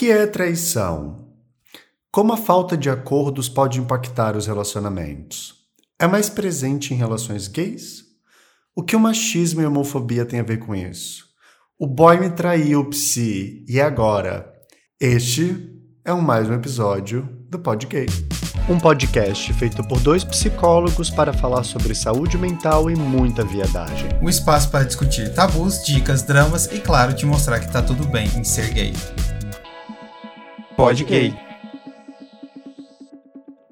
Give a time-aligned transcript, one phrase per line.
[0.00, 1.28] que é traição?
[2.10, 5.56] Como a falta de acordos pode impactar os relacionamentos?
[5.98, 8.04] É mais presente em relações gays?
[8.74, 11.26] O que o machismo e a homofobia têm a ver com isso?
[11.78, 14.50] O boy me traiu, psi, e agora?
[14.98, 15.70] Este
[16.02, 18.06] é um mais um episódio do Pod Gay.
[18.70, 24.08] Um podcast feito por dois psicólogos para falar sobre saúde mental e muita viadagem.
[24.22, 28.30] Um espaço para discutir tabus, dicas, dramas e, claro, te mostrar que tá tudo bem
[28.34, 28.94] em ser gay.
[30.76, 31.34] Pod Gay.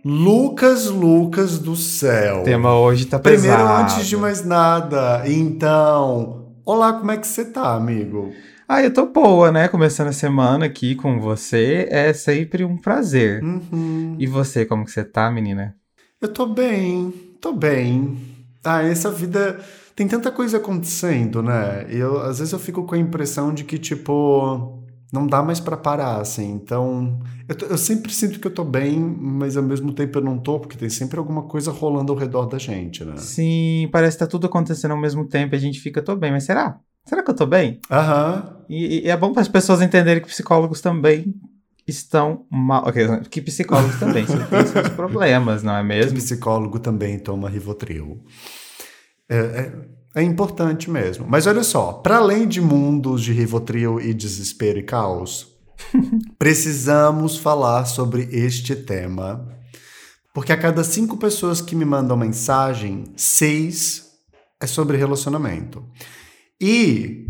[0.05, 2.41] Lucas, Lucas do céu.
[2.41, 3.55] O tema hoje tá pesado.
[3.55, 8.33] Primeiro, antes de mais nada, então, olá, como é que você tá, amigo?
[8.69, 9.69] Ah, eu tô boa, né?
[9.69, 13.43] Começando a semana aqui com você é sempre um prazer.
[13.43, 14.17] Uhum.
[14.19, 15.75] E você, como que você tá, menina?
[16.21, 18.19] Eu tô bem, tô bem.
[18.65, 19.59] Ah, essa vida
[19.97, 21.87] tem tanta coisa acontecendo, né?
[21.91, 25.59] E eu, às vezes eu fico com a impressão de que, tipo, não dá mais
[25.61, 26.51] pra parar, assim.
[26.53, 30.23] Então, eu, tô- eu sempre sinto que eu tô bem, mas ao mesmo tempo eu
[30.23, 33.15] não tô, porque tem sempre alguma coisa rolando ao redor da gente, né?
[33.17, 36.31] Sim, parece que tá tudo acontecendo ao mesmo tempo e a gente fica, tô bem,
[36.31, 36.79] mas será?
[37.07, 37.81] Será que eu tô bem?
[37.91, 38.57] Aham.
[38.69, 41.35] E, e é bom para as pessoas entenderem que psicólogos também
[41.87, 42.87] estão mal.
[42.87, 46.19] ok, que psicólogos também têm seus problemas, não é Que mesmo?
[46.19, 48.21] psicólogo também toma Rivotril.
[49.29, 49.73] É, é,
[50.19, 51.27] é importante mesmo.
[51.29, 55.49] Mas olha só, para além de mundos de Rivotril e desespero e caos,
[56.39, 59.49] precisamos falar sobre este tema.
[60.35, 64.07] Porque a cada cinco pessoas que me mandam mensagem, seis
[64.61, 65.85] é sobre relacionamento.
[66.61, 67.27] E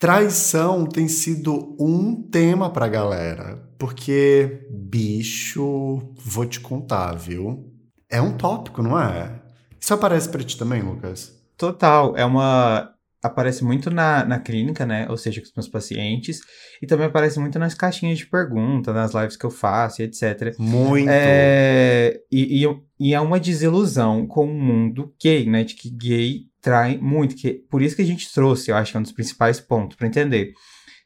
[0.00, 3.68] traição tem sido um tema pra galera.
[3.78, 7.72] Porque, bicho, vou te contar, viu?
[8.10, 9.42] É um tópico, não é?
[9.80, 11.37] Isso aparece pra ti também, Lucas?
[11.58, 12.90] Total, é uma.
[13.20, 15.06] Aparece muito na, na clínica, né?
[15.10, 16.38] Ou seja, com os meus pacientes.
[16.80, 20.54] E também aparece muito nas caixinhas de pergunta, nas lives que eu faço, etc.
[20.56, 21.08] Muito.
[21.10, 25.64] É, e, e, e é uma desilusão com o mundo gay, né?
[25.64, 27.34] De que gay trai muito.
[27.34, 29.96] Que, por isso que a gente trouxe, eu acho que é um dos principais pontos
[29.96, 30.52] para entender.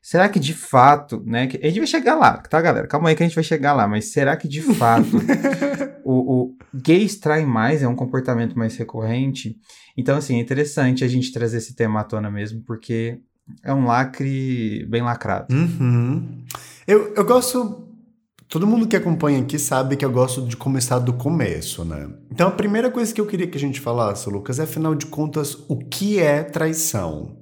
[0.03, 1.47] Será que de fato, né?
[1.47, 2.87] que- a gente vai chegar lá, tá, galera?
[2.89, 3.89] Calma aí que a gente vai chegar lá.
[3.89, 5.07] Mas será que de fato
[6.05, 7.83] o, o gays traem mais?
[7.83, 9.57] É um comportamento mais recorrente?
[9.97, 13.21] Então, assim, é interessante a gente trazer esse tema à tona mesmo, porque
[13.63, 15.55] é um lacre bem lacrado.
[15.55, 16.45] Uhum.
[16.87, 17.89] Eu, eu gosto.
[18.49, 22.11] Todo mundo que acompanha aqui sabe que eu gosto de começar do começo, né?
[22.31, 25.07] Então a primeira coisa que eu queria que a gente falasse, Lucas, é afinal de
[25.07, 27.35] contas, o que é traição?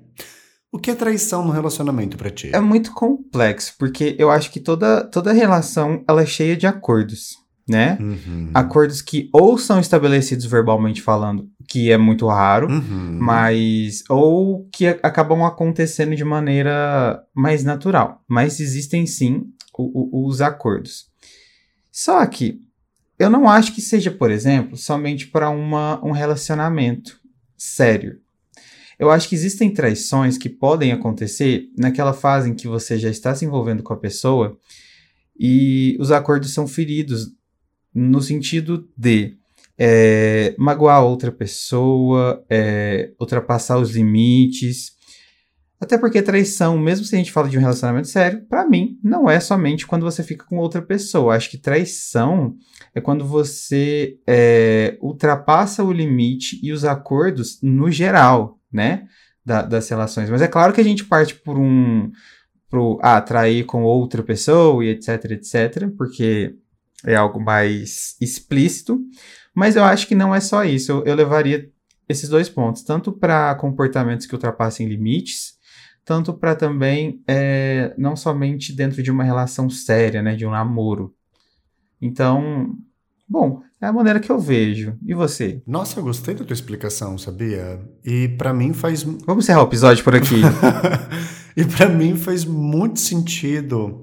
[0.72, 2.50] O que é traição no relacionamento pra ti?
[2.54, 7.38] É muito complexo, porque eu acho que toda, toda relação ela é cheia de acordos,
[7.70, 7.96] né?
[8.00, 8.50] Uhum.
[8.52, 13.18] Acordos que ou são estabelecidos verbalmente falando, que é muito raro, Uhum.
[13.20, 18.22] mas ou que acabam acontecendo de maneira mais natural.
[18.28, 19.44] Mas existem sim
[19.78, 21.06] o- o- os acordos.
[21.92, 22.60] Só que
[23.18, 27.18] eu não acho que seja, por exemplo, somente para um relacionamento
[27.56, 28.18] sério.
[28.98, 33.34] Eu acho que existem traições que podem acontecer naquela fase em que você já está
[33.34, 34.58] se envolvendo com a pessoa
[35.38, 37.28] e os acordos são feridos
[37.94, 39.36] no sentido de
[39.78, 44.92] é, magoar outra pessoa, é, ultrapassar os limites.
[45.80, 49.30] Até porque traição, mesmo se a gente fala de um relacionamento sério, pra mim, não
[49.30, 51.34] é somente quando você fica com outra pessoa.
[51.34, 52.54] Acho que traição
[52.94, 59.06] é quando você é, ultrapassa o limite e os acordos no geral, né?
[59.44, 60.30] da- das relações.
[60.30, 62.10] Mas é claro que a gente parte por um.
[62.68, 66.54] Pro, ah, trair com outra pessoa e etc, etc, porque
[67.04, 69.00] é algo mais explícito.
[69.54, 70.92] Mas eu acho que não é só isso.
[70.92, 71.70] Eu, eu levaria
[72.08, 75.54] esses dois pontos, tanto para comportamentos que ultrapassem limites,
[76.04, 81.14] tanto para também é, não somente dentro de uma relação séria, né, de um namoro.
[82.02, 82.74] Então,
[83.28, 84.96] bom, é a maneira que eu vejo.
[85.06, 85.62] E você?
[85.66, 87.80] Nossa, eu gostei da tua explicação, sabia?
[88.04, 90.40] E pra mim faz Vamos encerrar o episódio por aqui.
[91.56, 94.02] e pra mim faz muito sentido.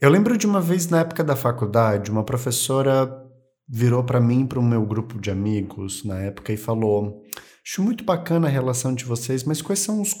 [0.00, 3.10] Eu lembro de uma vez na época da faculdade, uma professora
[3.68, 7.22] virou pra mim para o meu grupo de amigos na época e falou:
[7.64, 10.14] Acho muito bacana a relação de vocês, mas quais são os,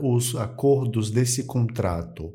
[0.00, 2.32] os acordos desse contrato?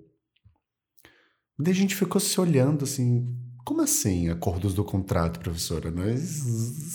[1.58, 3.26] Daí a gente ficou se olhando assim.
[3.64, 5.92] Como assim, acordos do contrato, professora?
[5.92, 6.20] Nós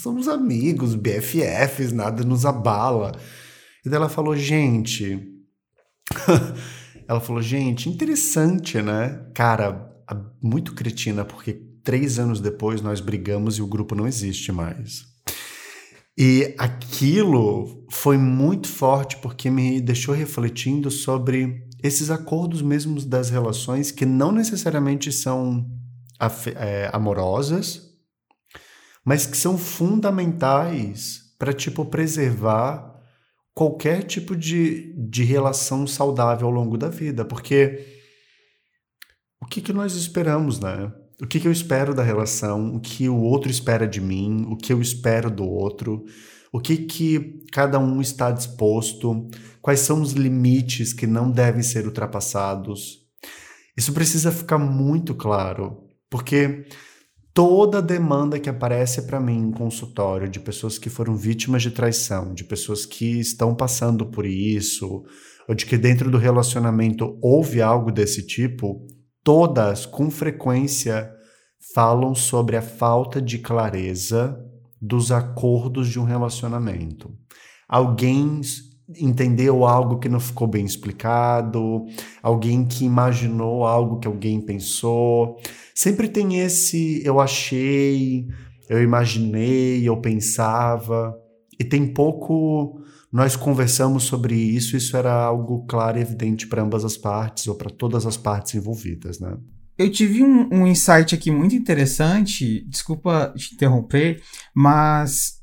[0.03, 3.13] somos amigos, BFFs, nada nos abala.
[3.85, 5.33] E daí ela falou, gente.
[7.09, 9.27] ela falou, gente, interessante, né?
[9.35, 9.93] Cara,
[10.43, 11.53] muito cretina, porque
[11.85, 15.05] três anos depois nós brigamos e o grupo não existe mais.
[16.19, 23.91] E aquilo foi muito forte porque me deixou refletindo sobre esses acordos mesmos das relações
[23.91, 25.67] que não necessariamente são
[26.57, 27.83] é, amorosas,
[29.05, 32.96] mas que são fundamentais para tipo preservar
[33.57, 37.87] qualquer tipo de, de relação saudável ao longo da vida, porque
[39.41, 40.93] o que, que nós esperamos, né?
[41.23, 44.59] O que, que eu espero da relação, o que o outro espera de mim, o
[44.59, 46.05] que eu espero do outro,
[46.53, 49.27] o que, que cada um está disposto,
[49.63, 52.99] quais são os limites que não devem ser ultrapassados.
[53.75, 56.67] Isso precisa ficar muito claro, porque
[57.37, 62.33] toda demanda que aparece para mim em consultório de pessoas que foram vítimas de traição,
[62.33, 65.05] de pessoas que estão passando por isso,
[65.47, 68.87] ou de que dentro do relacionamento houve algo desse tipo,
[69.23, 71.13] todas com frequência
[71.75, 74.35] falam sobre a falta de clareza
[74.81, 77.13] dos acordos de um relacionamento.
[77.69, 78.41] Alguém
[78.89, 81.85] entendeu algo que não ficou bem explicado,
[82.23, 85.37] alguém que imaginou algo que alguém pensou.
[85.75, 88.27] Sempre tem esse eu achei,
[88.69, 91.15] eu imaginei, eu pensava,
[91.59, 92.81] e tem pouco
[93.13, 97.55] nós conversamos sobre isso, isso era algo claro e evidente para ambas as partes ou
[97.55, 99.37] para todas as partes envolvidas, né?
[99.79, 104.23] Eu tive um, um insight aqui muito interessante, desculpa te interromper,
[104.55, 105.36] mas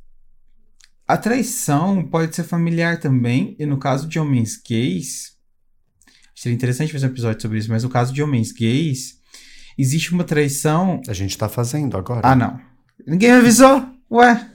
[1.08, 5.34] a traição pode ser familiar também, e no caso de homens gays,
[6.36, 9.20] seria interessante fazer um episódio sobre isso, mas no caso de homens gays,
[9.78, 11.02] existe uma traição.
[11.08, 12.22] A gente tá fazendo agora.
[12.24, 12.60] Ah, não.
[13.06, 13.86] Ninguém me avisou?
[14.12, 14.50] Ué?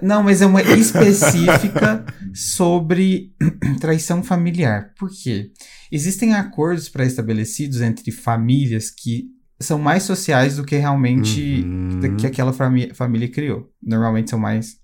[0.00, 3.34] Não, mas é uma específica sobre
[3.80, 4.92] traição familiar.
[4.98, 5.50] Por quê?
[5.90, 9.24] Existem acordos pré-estabelecidos entre famílias que
[9.58, 12.16] são mais sociais do que realmente uhum.
[12.16, 13.70] que aquela família, família criou.
[13.82, 14.76] Normalmente são mais.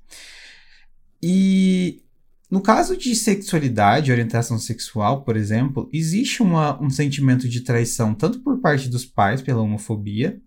[1.23, 2.03] E
[2.51, 8.41] no caso de sexualidade, orientação sexual, por exemplo, existe uma, um sentimento de traição tanto
[8.41, 10.39] por parte dos pais pela homofobia,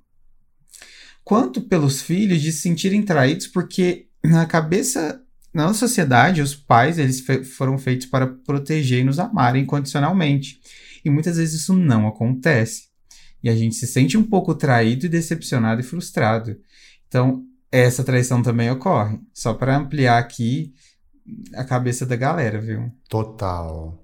[1.24, 5.20] quanto pelos filhos de se sentirem traídos porque na cabeça,
[5.52, 7.26] na sociedade, os pais eles
[7.56, 10.60] foram feitos para proteger e nos amar incondicionalmente.
[11.04, 12.90] E muitas vezes isso não acontece.
[13.42, 16.56] E a gente se sente um pouco traído decepcionado e frustrado.
[17.08, 17.44] Então,
[17.80, 19.20] essa traição também ocorre.
[19.34, 20.74] Só para ampliar aqui
[21.56, 22.92] a cabeça da galera, viu?
[23.10, 24.02] Total.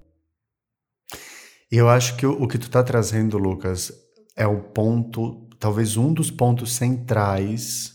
[1.70, 3.92] Eu acho que o, que tu tá trazendo, Lucas,
[4.36, 7.94] é o ponto, talvez um dos pontos centrais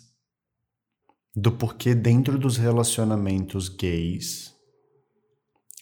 [1.36, 4.58] do porquê dentro dos relacionamentos gays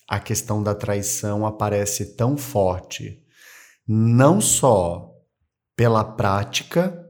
[0.07, 3.23] a questão da traição aparece tão forte,
[3.87, 5.11] não só
[5.75, 7.04] pela prática,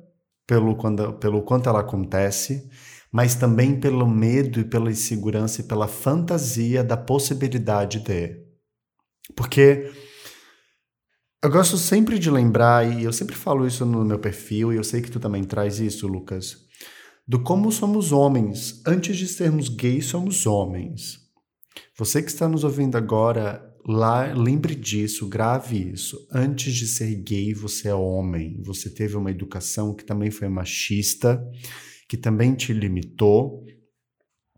[0.48, 2.70] pelo, quando, pelo quanto ela acontece,
[3.12, 8.44] mas também pelo medo e pela insegurança e pela fantasia da possibilidade de.
[9.36, 9.92] Porque
[11.44, 14.84] eu gosto sempre de lembrar, e eu sempre falo isso no meu perfil, e eu
[14.84, 16.66] sei que tu também traz isso, Lucas
[17.28, 18.82] do como somos homens.
[18.86, 21.20] Antes de sermos gays, somos homens.
[21.98, 26.28] Você que está nos ouvindo agora, lá, lembre disso, grave isso.
[26.32, 28.62] Antes de ser gay, você é homem.
[28.64, 31.44] Você teve uma educação que também foi machista,
[32.08, 33.64] que também te limitou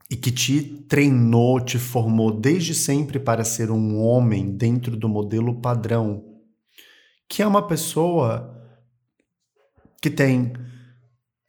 [0.09, 5.59] e que te treinou, te formou desde sempre para ser um homem dentro do modelo
[5.59, 6.23] padrão,
[7.27, 8.53] que é uma pessoa
[10.01, 10.53] que tem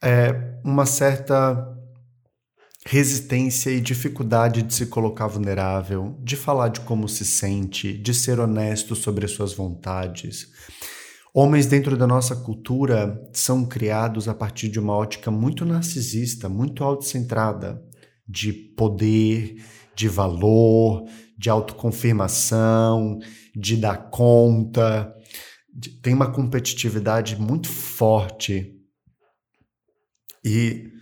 [0.03, 1.78] é, uma certa
[2.89, 8.39] resistência e dificuldade de se colocar vulnerável, de falar de como se sente, de ser
[8.39, 10.47] honesto sobre as suas vontades.
[11.31, 16.83] Homens dentro da nossa cultura são criados a partir de uma ótica muito narcisista, muito
[16.83, 17.79] autocentrada,
[18.27, 19.63] de poder,
[19.95, 21.03] de valor,
[21.37, 23.19] de autoconfirmação,
[23.55, 25.13] de dar conta.
[26.01, 28.73] Tem uma competitividade muito forte
[30.43, 30.97] e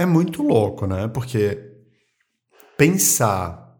[0.00, 1.08] é muito louco, né?
[1.08, 1.58] Porque
[2.76, 3.70] pensar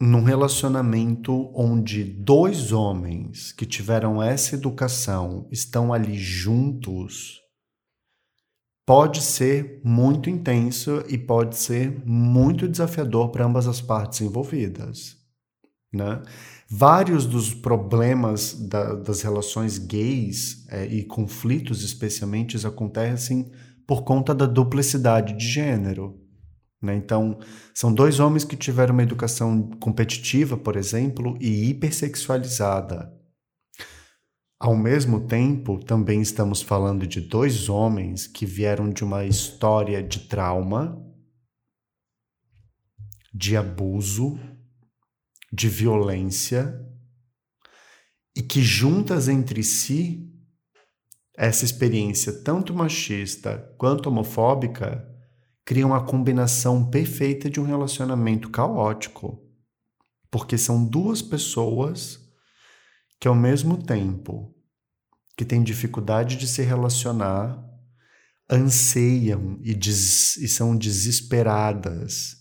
[0.00, 7.40] num relacionamento onde dois homens que tiveram essa educação estão ali juntos
[8.86, 15.16] pode ser muito intenso e pode ser muito desafiador para ambas as partes envolvidas,
[15.92, 16.22] né?
[16.68, 23.50] Vários dos problemas da, das relações gays é, e conflitos, especialmente, acontecem
[23.86, 26.20] por conta da duplicidade de gênero.
[26.82, 26.96] Né?
[26.96, 27.38] Então,
[27.74, 33.12] são dois homens que tiveram uma educação competitiva, por exemplo, e hipersexualizada.
[34.58, 40.20] Ao mesmo tempo, também estamos falando de dois homens que vieram de uma história de
[40.20, 40.98] trauma,
[43.34, 44.38] de abuso
[45.52, 46.78] de violência
[48.36, 50.30] e que juntas entre si,
[51.36, 55.06] essa experiência tanto machista quanto homofóbica
[55.64, 59.42] criam a combinação perfeita de um relacionamento caótico.
[60.30, 62.20] Porque são duas pessoas
[63.20, 64.54] que, ao mesmo tempo
[65.36, 67.62] que têm dificuldade de se relacionar,
[68.48, 72.36] anseiam e, des e são desesperadas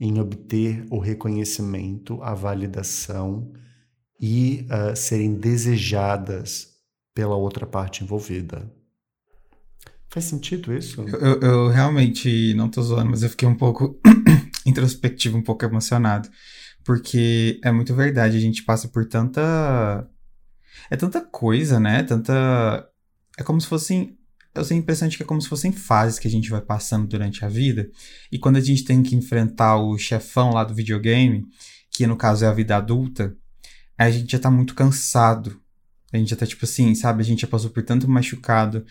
[0.00, 3.52] em obter o reconhecimento, a validação
[4.20, 6.67] e uh, serem desejadas
[7.18, 8.72] pela outra parte envolvida.
[10.08, 11.00] Faz sentido isso?
[11.00, 14.00] Eu, eu, realmente não tô zoando, mas eu fiquei um pouco
[14.64, 16.28] introspectivo, um pouco emocionado.
[16.84, 20.08] Porque é muito verdade, a gente passa por tanta.
[20.88, 22.04] É tanta coisa, né?
[22.04, 22.88] Tanta.
[23.36, 24.16] É como se fossem.
[24.54, 26.60] Eu tenho a impressão de que é como se fossem fases que a gente vai
[26.60, 27.90] passando durante a vida.
[28.30, 31.44] E quando a gente tem que enfrentar o chefão lá do videogame,
[31.90, 33.36] que no caso é a vida adulta,
[33.98, 35.60] a gente já tá muito cansado.
[36.12, 37.22] A gente já tá tipo assim, sabe?
[37.22, 38.84] A gente já passou por tanto machucado,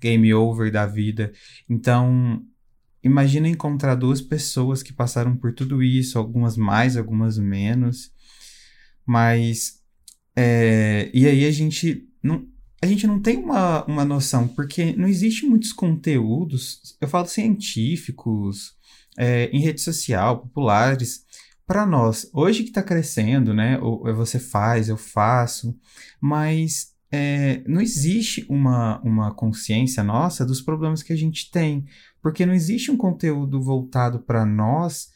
[0.00, 1.32] game over da vida.
[1.68, 2.44] Então,
[3.02, 8.10] imagina encontrar duas pessoas que passaram por tudo isso, algumas mais, algumas menos.
[9.06, 9.80] Mas.
[10.36, 12.46] É, e aí a gente não.
[12.82, 18.74] A gente não tem uma, uma noção, porque não existe muitos conteúdos, eu falo científicos,
[19.16, 21.24] é, em rede social, populares,
[21.66, 22.28] para nós.
[22.32, 23.78] Hoje que está crescendo, né?
[23.80, 25.76] Ou você faz, eu faço,
[26.20, 31.84] mas é, não existe uma, uma consciência nossa dos problemas que a gente tem,
[32.20, 35.12] porque não existe um conteúdo voltado para nós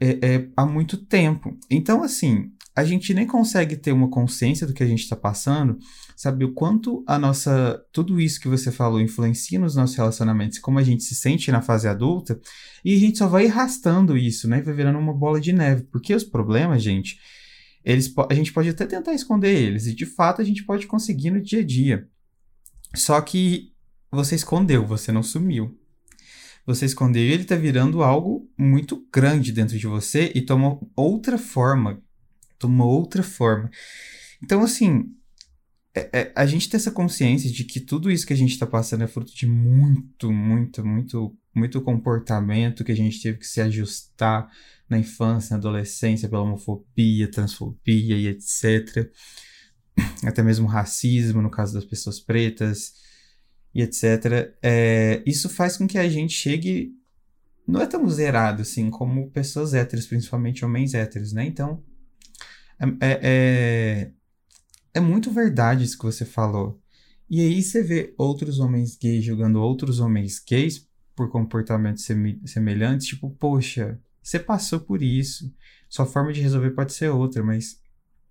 [0.00, 1.56] é, é, há muito tempo.
[1.70, 5.78] Então, assim, a gente nem consegue ter uma consciência do que a gente está passando,
[6.16, 7.82] saber o quanto a nossa.
[7.92, 11.62] Tudo isso que você falou influencia nos nossos relacionamentos, como a gente se sente na
[11.62, 12.40] fase adulta,
[12.84, 14.62] e a gente só vai arrastando isso, né?
[14.62, 15.84] Vai virando uma bola de neve.
[15.84, 17.18] Porque os problemas, gente
[17.84, 21.30] eles, a gente pode até tentar esconder eles, e de fato a gente pode conseguir
[21.30, 22.08] no dia a dia.
[22.94, 23.72] Só que
[24.10, 25.78] você escondeu, você não sumiu.
[26.64, 31.36] Você escondeu e ele está virando algo muito grande dentro de você e toma outra
[31.36, 32.00] forma.
[32.62, 33.68] Toma outra forma.
[34.40, 35.12] Então, assim,
[35.92, 38.66] é, é, a gente tem essa consciência de que tudo isso que a gente está
[38.66, 43.60] passando é fruto de muito, muito, muito, muito comportamento que a gente teve que se
[43.60, 44.48] ajustar
[44.88, 49.10] na infância, na adolescência, pela homofobia, transfobia e etc.
[50.24, 52.94] Até mesmo racismo, no caso das pessoas pretas
[53.74, 54.54] e etc.
[54.62, 56.92] É, isso faz com que a gente chegue.
[57.66, 61.44] Não é tão zerado assim como pessoas héteras, principalmente homens héteros, né?
[61.44, 61.82] Então.
[62.82, 64.12] É, é, é,
[64.94, 66.80] é muito verdade isso que você falou.
[67.30, 72.04] E aí você vê outros homens gays julgando outros homens gays por comportamentos
[72.46, 75.54] semelhantes, tipo, poxa, você passou por isso.
[75.88, 77.80] Sua forma de resolver pode ser outra, mas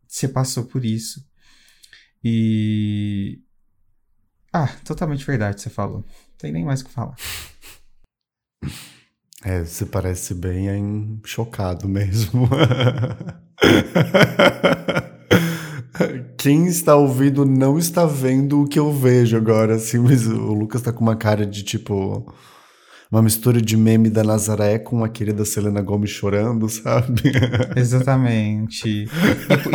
[0.07, 1.25] você passou por isso.
[2.23, 3.41] E.
[4.53, 5.99] Ah, totalmente verdade, você falou.
[5.99, 7.15] Não tem nem mais o que falar.
[9.43, 12.47] É, você parece bem chocado mesmo.
[16.37, 20.81] Quem está ouvindo não está vendo o que eu vejo agora, assim, mas o Lucas
[20.81, 22.25] tá com uma cara de tipo
[23.11, 27.31] uma mistura de meme da Nazaré com a querida Selena Gomes chorando, sabe?
[27.75, 28.87] Exatamente.
[28.87, 29.07] E,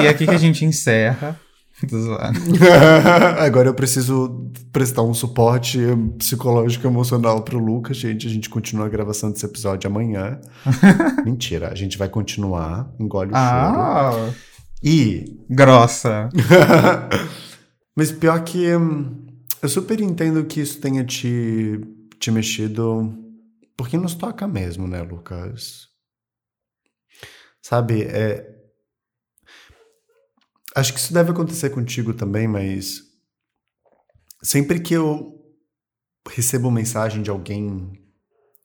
[0.01, 1.39] e é aqui que a gente encerra.
[3.39, 5.79] Agora eu preciso prestar um suporte
[6.19, 8.27] psicológico e emocional pro Lucas, gente.
[8.27, 10.41] A gente continua a gravação desse episódio amanhã.
[11.25, 12.91] Mentira, a gente vai continuar.
[12.99, 14.35] Engole o ah, choro.
[14.83, 15.25] E.
[15.51, 16.29] Grossa.
[17.97, 18.75] Mas pior que.
[18.75, 19.27] Hum,
[19.63, 21.81] eu super entendo que isso tenha te,
[22.19, 23.15] te mexido
[23.77, 25.89] porque nos toca mesmo, né, Lucas?
[27.61, 28.56] Sabe, é...
[30.77, 33.01] Acho que isso deve acontecer contigo também, mas
[34.43, 35.35] sempre que eu
[36.29, 37.93] recebo mensagem de alguém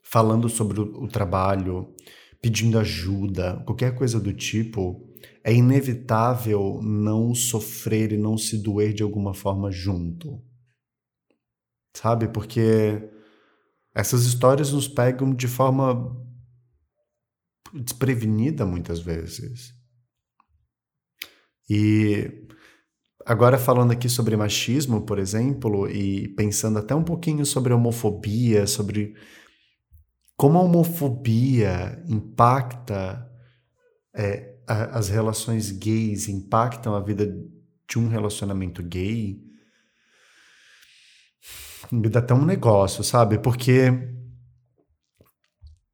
[0.03, 1.95] falando sobre o, o trabalho,
[2.41, 5.09] pedindo ajuda, qualquer coisa do tipo,
[5.41, 10.43] é inevitável não sofrer e não se doer de alguma forma junto.
[11.95, 12.27] Sabe?
[12.27, 13.09] Porque
[13.95, 16.13] essas histórias nos pegam de forma
[17.73, 19.79] desprevenida muitas vezes.
[21.73, 22.49] E
[23.25, 29.15] agora falando aqui sobre machismo, por exemplo, e pensando até um pouquinho sobre homofobia, sobre
[30.35, 33.25] como a homofobia impacta
[34.13, 37.25] é, a, as relações gays, impactam a vida
[37.89, 39.39] de um relacionamento gay
[41.89, 43.39] me dá até um negócio, sabe?
[43.39, 43.91] Porque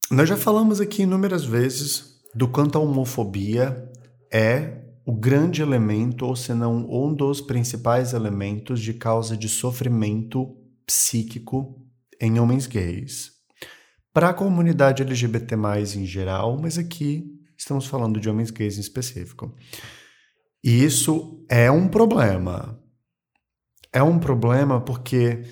[0.09, 3.91] nós já falamos aqui inúmeras vezes do quanto a homofobia
[4.31, 10.53] é o grande elemento, ou se não um dos principais elementos de causa de sofrimento
[10.85, 11.81] psíquico
[12.19, 13.31] em homens gays.
[14.13, 15.55] Para a comunidade LGBT,
[15.95, 17.23] em geral, mas aqui
[17.57, 19.55] estamos falando de homens gays em específico.
[20.61, 22.77] E isso é um problema.
[23.93, 25.43] É um problema porque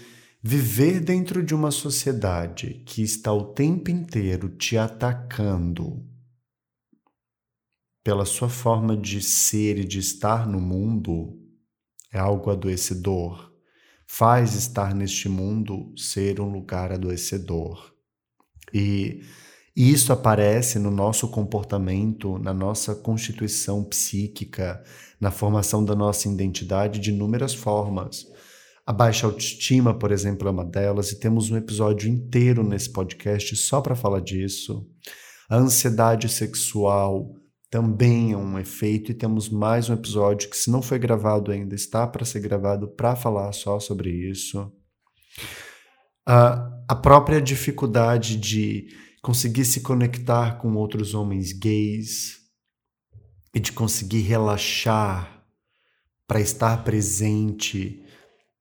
[0.44, 6.04] viver dentro de uma sociedade que está o tempo inteiro te atacando
[8.06, 11.40] pela sua forma de ser e de estar no mundo
[12.14, 13.52] é algo adoecedor.
[14.06, 17.96] Faz estar neste mundo ser um lugar adoecedor.
[18.72, 19.24] E
[19.76, 24.84] isso aparece no nosso comportamento, na nossa constituição psíquica,
[25.20, 28.28] na formação da nossa identidade de inúmeras formas.
[28.86, 33.56] A baixa autoestima, por exemplo, é uma delas, e temos um episódio inteiro nesse podcast
[33.56, 34.88] só para falar disso.
[35.50, 37.34] A ansiedade sexual,
[37.70, 41.76] também é um efeito, e temos mais um episódio que, se não foi gravado ainda,
[41.76, 44.72] está para ser gravado para falar só sobre isso.
[46.28, 48.88] Uh, a própria dificuldade de
[49.22, 52.38] conseguir se conectar com outros homens gays
[53.54, 55.44] e de conseguir relaxar
[56.28, 58.04] para estar presente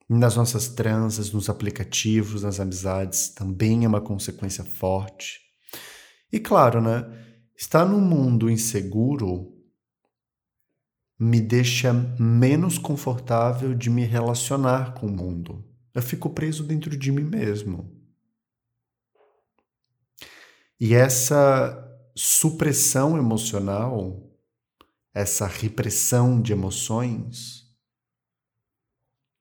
[0.09, 5.41] nas nossas transas, nos aplicativos, nas amizades, também é uma consequência forte.
[6.33, 7.05] E claro, né?
[7.57, 9.55] Estar num mundo inseguro
[11.19, 15.65] me deixa menos confortável de me relacionar com o mundo.
[15.95, 17.95] Eu fico preso dentro de mim mesmo.
[20.81, 21.81] E essa
[22.17, 24.29] supressão emocional,
[25.15, 27.65] essa repressão de emoções,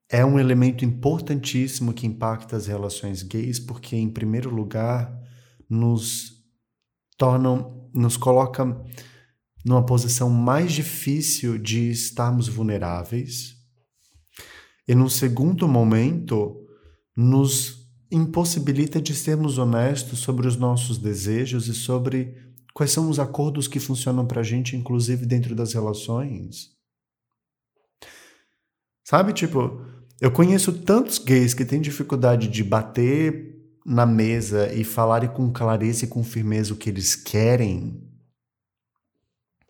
[0.08, 5.12] é um elemento importantíssimo que impacta as relações gays, porque, em primeiro lugar,
[5.68, 6.46] nos
[7.18, 8.66] tornam nos coloca
[9.66, 13.56] numa posição mais difícil de estarmos vulneráveis.
[14.88, 16.60] E num segundo momento,
[17.16, 22.38] nos impossibilita de sermos honestos sobre os nossos desejos e sobre
[22.74, 26.72] quais são os acordos que funcionam para a gente, inclusive dentro das relações.
[29.04, 29.86] Sabe, tipo,
[30.20, 33.53] eu conheço tantos gays que têm dificuldade de bater
[33.86, 38.02] na mesa e falarem com clareza e com firmeza o que eles querem,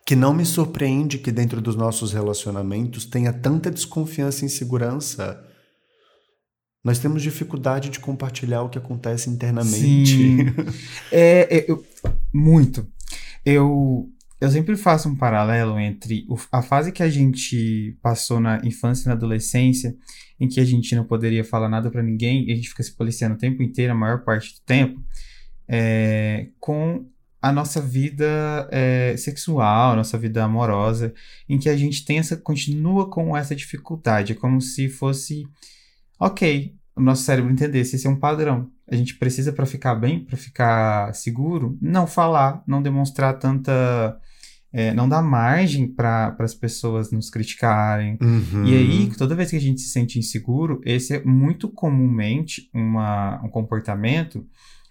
[0.05, 5.43] que não me surpreende que dentro dos nossos relacionamentos tenha tanta desconfiança e insegurança.
[6.83, 10.11] Nós temos dificuldade de compartilhar o que acontece internamente.
[10.11, 10.37] Sim.
[11.11, 11.83] é, é eu,
[12.33, 12.85] muito.
[13.45, 14.12] Eu
[14.43, 19.07] eu sempre faço um paralelo entre a fase que a gente passou na infância e
[19.07, 19.95] na adolescência,
[20.37, 22.93] em que a gente não poderia falar nada para ninguém e a gente fica se
[22.93, 25.01] policiando o tempo inteiro, a maior parte do tempo,
[25.65, 27.05] é, com
[27.41, 31.13] a nossa vida é, sexual, nossa vida amorosa,
[31.47, 35.47] em que a gente tem essa, continua com essa dificuldade, é como se fosse,
[36.19, 38.69] ok, o nosso cérebro entendesse, esse é um padrão.
[38.91, 44.19] A gente precisa para ficar bem, para ficar seguro, não falar, não demonstrar tanta
[44.73, 48.17] é, não dá margem para as pessoas nos criticarem.
[48.19, 48.65] Uhum.
[48.65, 53.39] E aí, toda vez que a gente se sente inseguro, esse é muito comumente uma,
[53.45, 54.43] um comportamento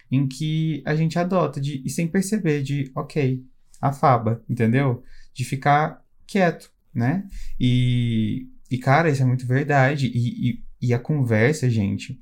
[0.09, 3.43] em que a gente adota de, e sem perceber de, ok,
[3.81, 5.03] afaba, entendeu?
[5.33, 7.25] De ficar quieto, né?
[7.59, 10.07] E, e cara, isso é muito verdade.
[10.07, 12.17] E, e, e a conversa, gente,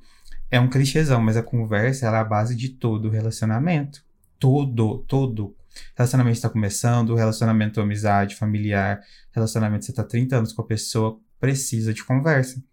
[0.49, 4.03] é um clichêzão, mas a conversa é a base de todo relacionamento.
[4.39, 5.55] Todo, todo
[5.95, 11.93] Relacionamento está começando, relacionamento amizade, familiar, relacionamento você está 30 anos com a pessoa, precisa
[11.93, 12.63] de conversa.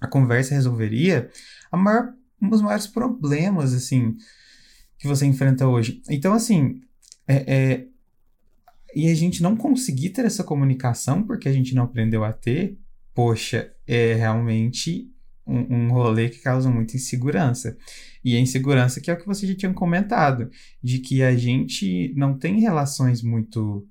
[0.00, 1.30] A conversa resolveria
[1.70, 4.16] a maior, um dos maiores problemas, assim,
[4.98, 6.02] que você enfrenta hoje.
[6.08, 6.82] Então, assim,
[7.26, 7.86] é, é,
[8.94, 12.78] e a gente não conseguir ter essa comunicação porque a gente não aprendeu a ter,
[13.14, 15.13] poxa, é realmente
[15.46, 17.76] um, um rolê que causa muita insegurança.
[18.24, 20.50] E a insegurança que é o que você já tinha comentado,
[20.82, 23.86] de que a gente não tem relações muito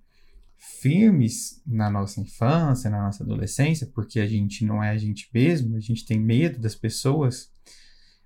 [0.58, 5.76] firmes na nossa infância, na nossa adolescência, porque a gente não é a gente mesmo,
[5.76, 7.52] a gente tem medo das pessoas.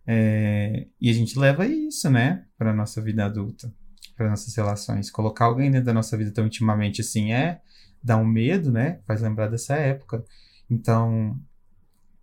[0.06, 3.74] É, e a gente leva isso, né, para nossa vida adulta,
[4.16, 5.12] para nossas relações.
[5.12, 7.60] Colocar alguém dentro da nossa vida tão intimamente assim é
[8.02, 9.00] dá um medo, né?
[9.06, 10.24] Faz lembrar dessa época.
[10.70, 11.38] Então,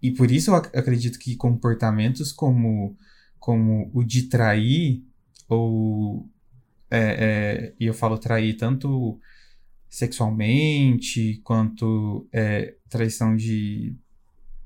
[0.05, 2.95] e por isso eu ac acredito que comportamentos como,
[3.39, 5.03] como o de trair,
[5.49, 6.29] ou.
[6.91, 9.19] É, é, e eu falo trair tanto
[9.89, 13.97] sexualmente, quanto é, traição de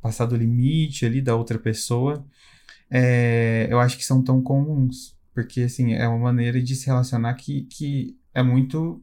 [0.00, 2.26] passar do limite ali da outra pessoa,
[2.90, 5.16] é, eu acho que são tão comuns.
[5.32, 9.00] Porque, assim, é uma maneira de se relacionar que, que é muito,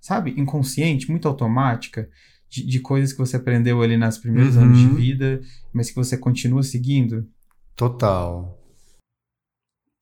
[0.00, 2.10] sabe, inconsciente, muito automática
[2.48, 4.62] de, de, coisas que você aprendeu ali nas primeiros uhum.
[4.62, 5.40] anos de vida,
[5.72, 7.28] mas que você continua seguindo?
[7.76, 8.58] Total.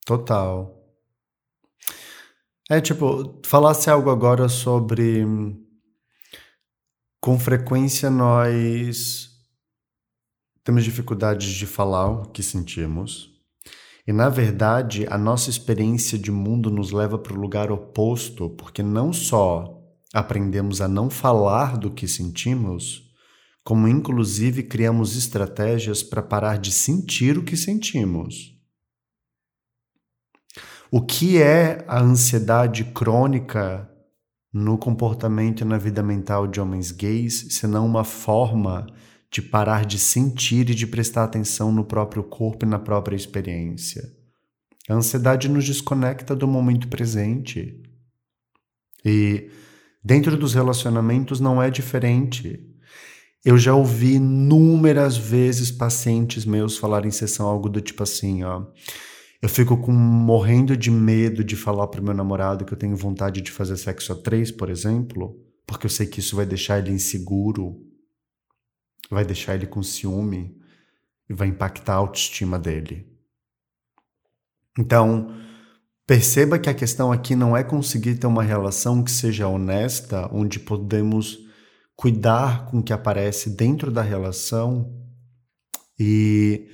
[0.05, 0.73] Total.
[2.69, 5.25] É tipo, falasse algo agora sobre
[7.21, 9.29] com frequência nós
[10.63, 13.33] temos dificuldades de falar o que sentimos.
[14.07, 18.81] E na verdade, a nossa experiência de mundo nos leva para o lugar oposto, porque
[18.81, 19.76] não só
[20.17, 23.03] aprendemos a não falar do que sentimos,
[23.63, 28.55] como inclusive criamos estratégias para parar de sentir o que sentimos.
[30.89, 33.87] O que é a ansiedade crônica
[34.51, 38.87] no comportamento e na vida mental de homens gays, senão uma forma
[39.29, 44.01] de parar de sentir e de prestar atenção no próprio corpo e na própria experiência.
[44.89, 47.83] A ansiedade nos desconecta do momento presente.
[49.03, 49.51] E
[50.03, 52.59] dentro dos relacionamentos não é diferente.
[53.43, 58.65] Eu já ouvi inúmeras vezes pacientes meus falarem em sessão algo do tipo assim, ó.
[59.41, 63.41] Eu fico com morrendo de medo de falar pro meu namorado que eu tenho vontade
[63.41, 66.91] de fazer sexo a três, por exemplo, porque eu sei que isso vai deixar ele
[66.91, 67.79] inseguro,
[69.09, 70.57] vai deixar ele com ciúme
[71.29, 73.07] e vai impactar a autoestima dele.
[74.77, 75.35] Então,
[76.07, 80.57] perceba que a questão aqui não é conseguir ter uma relação que seja honesta, onde
[80.57, 81.37] podemos
[81.97, 84.89] cuidar com o que aparece dentro da relação
[85.99, 86.65] e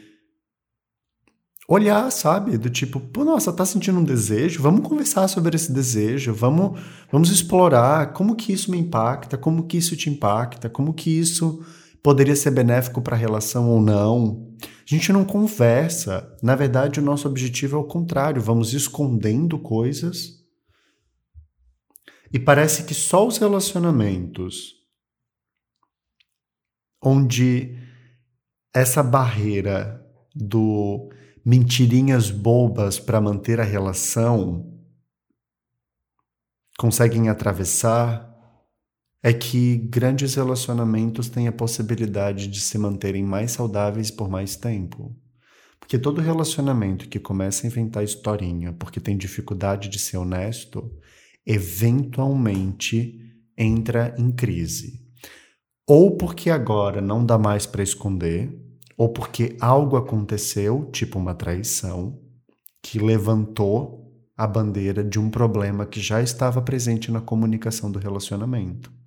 [1.68, 2.58] olhar, sabe?
[2.58, 4.62] Do tipo, pô, nossa, tá sentindo um desejo?
[4.62, 6.80] Vamos conversar sobre esse desejo, vamos,
[7.12, 11.66] vamos explorar como que isso me impacta, como que isso te impacta, como que isso
[12.04, 14.54] poderia ser benéfico para a relação ou não.
[14.62, 16.38] A gente não conversa.
[16.44, 20.44] Na verdade, o nosso objetivo é o contrário, vamos escondendo coisas.
[22.32, 24.74] E parece que só os relacionamentos
[27.02, 27.78] onde
[28.74, 30.04] essa barreira
[30.36, 31.10] do
[31.46, 34.74] mentirinhas bobas para manter a relação
[36.78, 38.33] conseguem atravessar
[39.26, 45.16] é que grandes relacionamentos têm a possibilidade de se manterem mais saudáveis por mais tempo.
[45.80, 50.92] Porque todo relacionamento que começa a inventar historinha porque tem dificuldade de ser honesto,
[51.46, 53.18] eventualmente
[53.58, 55.02] entra em crise.
[55.88, 58.54] Ou porque agora não dá mais para esconder,
[58.98, 62.20] ou porque algo aconteceu, tipo uma traição,
[62.82, 64.04] que levantou
[64.36, 69.03] a bandeira de um problema que já estava presente na comunicação do relacionamento.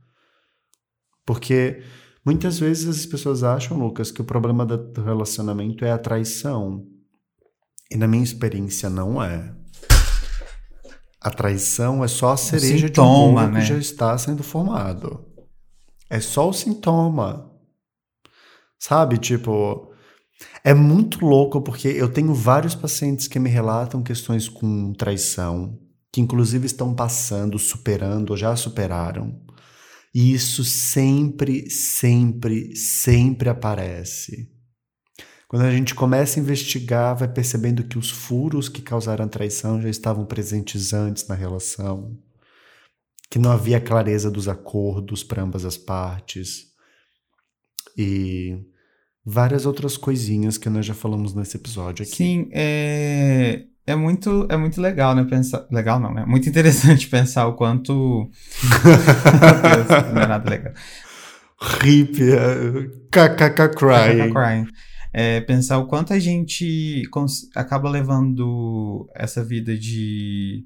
[1.27, 1.83] Porque
[2.25, 6.87] muitas vezes as pessoas acham, Lucas, que o problema do relacionamento é a traição.
[7.91, 9.53] E na minha experiência não é.
[11.21, 13.61] A traição é só a cereja sintoma, de um bolo né?
[13.61, 15.25] que já está sendo formado.
[16.09, 17.51] É só o sintoma.
[18.79, 19.93] Sabe, tipo,
[20.63, 25.79] é muito louco porque eu tenho vários pacientes que me relatam questões com traição,
[26.13, 29.41] que inclusive estão passando, superando ou já superaram.
[30.19, 34.51] E isso sempre, sempre, sempre aparece.
[35.47, 39.79] Quando a gente começa a investigar, vai percebendo que os furos que causaram a traição
[39.79, 42.19] já estavam presentes antes na relação,
[43.29, 46.69] que não havia clareza dos acordos para ambas as partes,
[47.95, 48.59] e
[49.23, 52.17] várias outras coisinhas que nós já falamos nesse episódio aqui.
[52.17, 56.25] Sim, é, é muito é muito legal, né, pensar, legal não, né?
[56.27, 58.29] Muito interessante pensar o quanto
[58.63, 60.73] Deus, não é nada legal.
[61.81, 62.19] Rip,
[63.11, 64.33] kkk crying.
[64.33, 64.67] crying.
[65.13, 67.03] É, pensar o quanto a gente
[67.55, 70.65] acaba levando essa vida de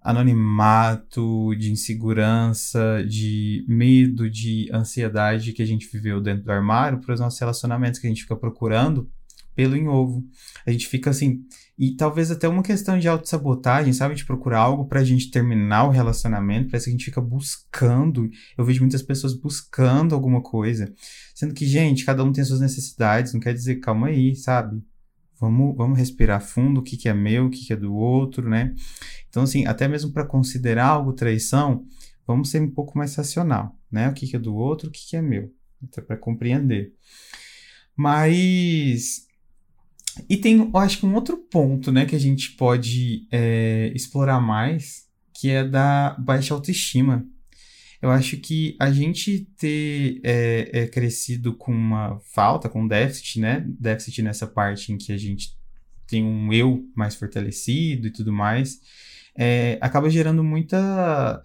[0.00, 7.14] anonimato, de insegurança, de medo, de ansiedade que a gente viveu dentro do armário para
[7.14, 9.10] os nossos relacionamentos que a gente fica procurando
[9.54, 10.24] pelo em ovo.
[10.66, 11.44] A gente fica assim,
[11.78, 14.14] e talvez até uma questão de autossabotagem, sabe?
[14.14, 18.28] De procurar algo pra gente terminar o relacionamento, parece que a gente fica buscando.
[18.56, 20.92] Eu vejo muitas pessoas buscando alguma coisa,
[21.34, 24.82] sendo que, gente, cada um tem suas necessidades, não quer dizer, calma aí, sabe?
[25.40, 28.48] Vamos, vamos respirar fundo o que, que é meu, o que, que é do outro,
[28.48, 28.72] né?
[29.28, 31.84] Então, assim, até mesmo para considerar algo traição,
[32.26, 34.08] vamos ser um pouco mais racional, né?
[34.08, 36.92] O que, que é do outro, o que, que é meu, até para compreender.
[37.96, 39.26] Mas.
[40.28, 44.40] E tem, eu acho que um outro ponto, né, que a gente pode é, explorar
[44.40, 47.26] mais, que é da baixa autoestima.
[48.00, 53.64] Eu acho que a gente ter é, é, crescido com uma falta, com déficit, né?
[53.80, 55.56] Déficit nessa parte em que a gente
[56.06, 58.78] tem um eu mais fortalecido e tudo mais,
[59.36, 61.40] é, acaba gerando muita.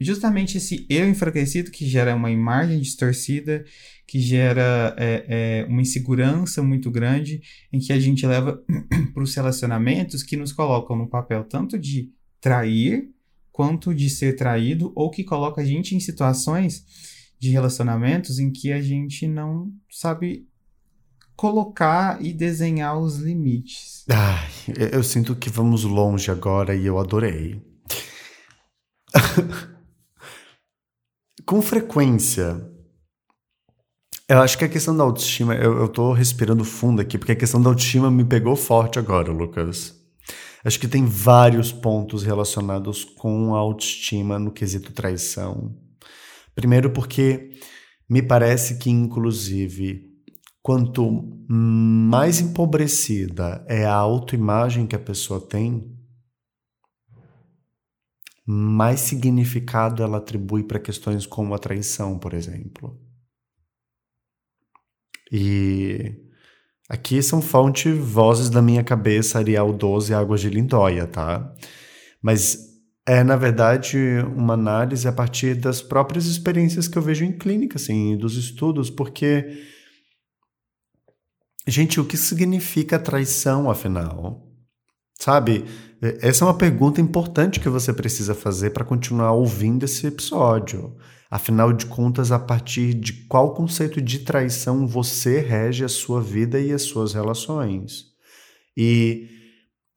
[0.00, 3.64] Justamente esse eu enfraquecido que gera uma imagem distorcida,
[4.06, 8.62] que gera é, é, uma insegurança muito grande, em que a gente leva
[9.12, 13.10] para os relacionamentos que nos colocam no papel tanto de trair
[13.50, 16.84] quanto de ser traído, ou que coloca a gente em situações
[17.40, 20.46] de relacionamentos em que a gente não sabe
[21.34, 24.04] colocar e desenhar os limites.
[24.08, 24.48] Ai,
[24.92, 27.60] eu sinto que vamos longe agora e eu adorei.
[31.48, 32.60] Com frequência,
[34.28, 37.36] eu acho que a questão da autoestima, eu, eu tô respirando fundo aqui, porque a
[37.36, 39.94] questão da autoestima me pegou forte agora, Lucas.
[40.62, 45.74] Acho que tem vários pontos relacionados com a autoestima no quesito traição.
[46.54, 47.48] Primeiro, porque
[48.06, 50.02] me parece que, inclusive,
[50.60, 55.97] quanto mais empobrecida é a autoimagem que a pessoa tem,
[58.50, 62.98] mais significado ela atribui para questões como a traição, por exemplo.
[65.30, 66.14] E
[66.88, 71.54] aqui são fonte vozes da minha cabeça, Arial 12, Águas de Lindóia, tá?
[72.22, 72.68] Mas
[73.06, 73.98] é, na verdade,
[74.34, 78.88] uma análise a partir das próprias experiências que eu vejo em clínica, assim, dos estudos,
[78.88, 79.62] porque.
[81.66, 84.42] Gente, o que significa traição, afinal?
[85.18, 85.66] Sabe?
[86.00, 90.96] Essa é uma pergunta importante que você precisa fazer para continuar ouvindo esse episódio.
[91.30, 96.60] Afinal de contas, a partir de qual conceito de traição você rege a sua vida
[96.60, 98.04] e as suas relações?
[98.76, 99.28] E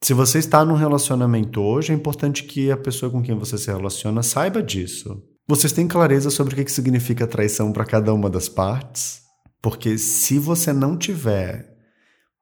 [0.02, 3.70] se você está num relacionamento hoje, é importante que a pessoa com quem você se
[3.70, 5.22] relaciona saiba disso.
[5.48, 9.22] Vocês têm clareza sobre o que significa traição para cada uma das partes?
[9.62, 11.71] Porque se você não tiver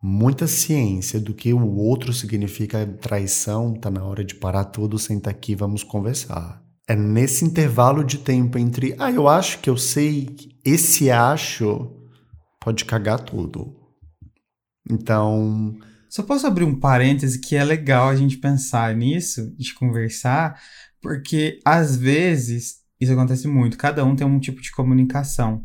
[0.02, 5.32] muita ciência do que o outro significa traição, tá na hora de parar tudo, sentar
[5.32, 6.62] aqui, vamos conversar.
[6.88, 10.34] É nesse intervalo de tempo entre, ah, eu acho que eu sei,
[10.64, 11.96] esse acho
[12.58, 13.76] pode cagar tudo.
[14.90, 15.76] Então.
[16.08, 20.60] Só posso abrir um parêntese que é legal a gente pensar nisso, de conversar,
[21.00, 25.64] porque às vezes isso acontece muito, cada um tem um tipo de comunicação.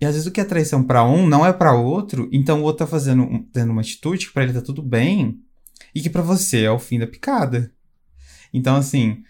[0.00, 2.64] E às vezes o que é traição para um não é para outro, então o
[2.64, 5.38] outro tá fazendo tendo uma atitude que para ele tá tudo bem
[5.94, 7.72] e que para você é o fim da picada.
[8.52, 9.22] Então assim,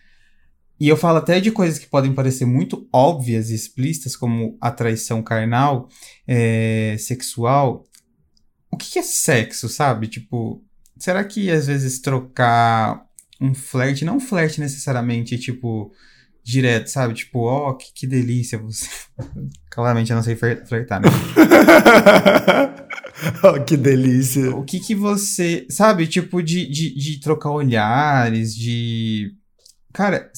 [0.80, 4.70] e eu falo até de coisas que podem parecer muito óbvias e explícitas, como a
[4.70, 5.90] traição carnal,
[6.26, 7.84] é, sexual.
[8.70, 10.08] O que, é sexo, sabe?
[10.08, 10.64] Tipo,
[10.96, 13.04] será que às vezes trocar
[13.38, 15.92] um flerte, não um flerte necessariamente, tipo,
[16.42, 17.14] direto, sabe?
[17.14, 18.88] Tipo, ó, oh, que, que delícia você.
[19.70, 21.08] Claramente eu não sei flertar, né?
[23.44, 24.54] oh, que delícia.
[24.56, 25.66] O que que você.
[25.70, 26.06] Sabe?
[26.06, 29.34] Tipo, de, de, de trocar olhares, de.
[29.92, 30.30] Cara,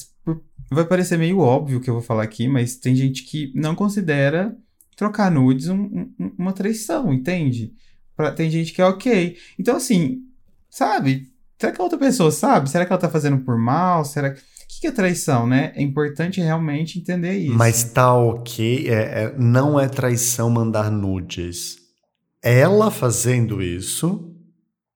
[0.71, 3.75] vai parecer meio óbvio o que eu vou falar aqui, mas tem gente que não
[3.75, 4.55] considera
[4.95, 7.73] trocar nudes um, um, uma traição, entende?
[8.15, 9.37] Pra, tem gente que é ok.
[9.57, 10.21] Então, assim,
[10.69, 11.31] sabe?
[11.57, 12.69] Será que a outra pessoa sabe?
[12.69, 14.03] Será que ela tá fazendo por mal?
[14.03, 14.41] Será que
[14.83, 15.71] que é traição, né?
[15.77, 17.55] É importante realmente entender isso.
[17.55, 21.77] Mas tá ok, é, é, não é traição mandar nudes.
[22.41, 24.29] Ela fazendo isso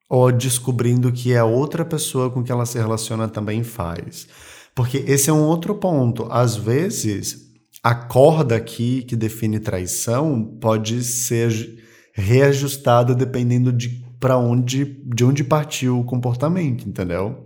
[0.10, 4.28] ou descobrindo que a outra pessoa com que ela se relaciona também faz.
[4.76, 6.28] Porque esse é um outro ponto.
[6.30, 7.48] Às vezes,
[7.82, 15.46] a corda aqui que define traição pode ser reajustada dependendo de para onde de onde
[15.46, 17.46] partiu o comportamento, entendeu?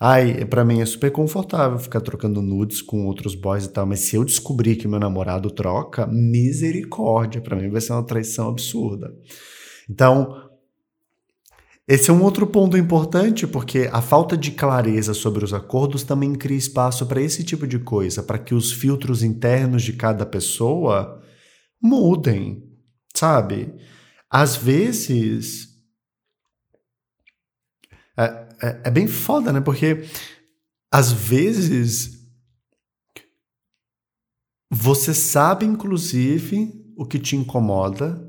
[0.00, 4.00] Ai, para mim é super confortável ficar trocando nudes com outros boys e tal, mas
[4.00, 9.14] se eu descobrir que meu namorado troca, misericórdia, para mim vai ser uma traição absurda.
[9.88, 10.46] Então,
[11.88, 16.34] esse é um outro ponto importante, porque a falta de clareza sobre os acordos também
[16.34, 21.22] cria espaço para esse tipo de coisa, para que os filtros internos de cada pessoa
[21.80, 22.68] mudem,
[23.14, 23.72] sabe?
[24.28, 25.68] Às vezes.
[28.18, 29.60] É, é, é bem foda, né?
[29.60, 30.04] Porque
[30.90, 32.16] às vezes
[34.70, 38.22] você sabe, inclusive, o que te incomoda,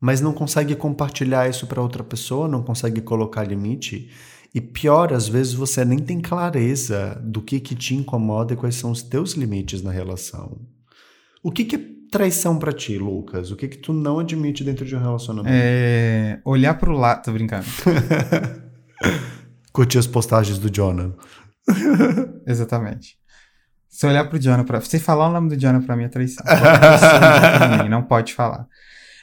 [0.00, 4.10] mas não consegue compartilhar isso para outra pessoa, não consegue colocar limite.
[4.54, 8.76] E pior, às vezes você nem tem clareza do que, que te incomoda e quais
[8.76, 10.58] são os teus limites na relação.
[11.42, 13.50] O que, que é traição para ti, Lucas?
[13.50, 15.54] O que, que tu não admite dentro de um relacionamento?
[15.54, 17.24] É olhar pro lado.
[17.24, 17.66] Tô brincando.
[19.78, 21.14] curtir as postagens do Jonah.
[22.44, 23.16] Exatamente.
[23.88, 24.80] Se olhar pro Jonah pra.
[24.80, 26.44] Se falar o nome do Jonah pra mim é traição.
[26.44, 28.66] Pode não pode falar.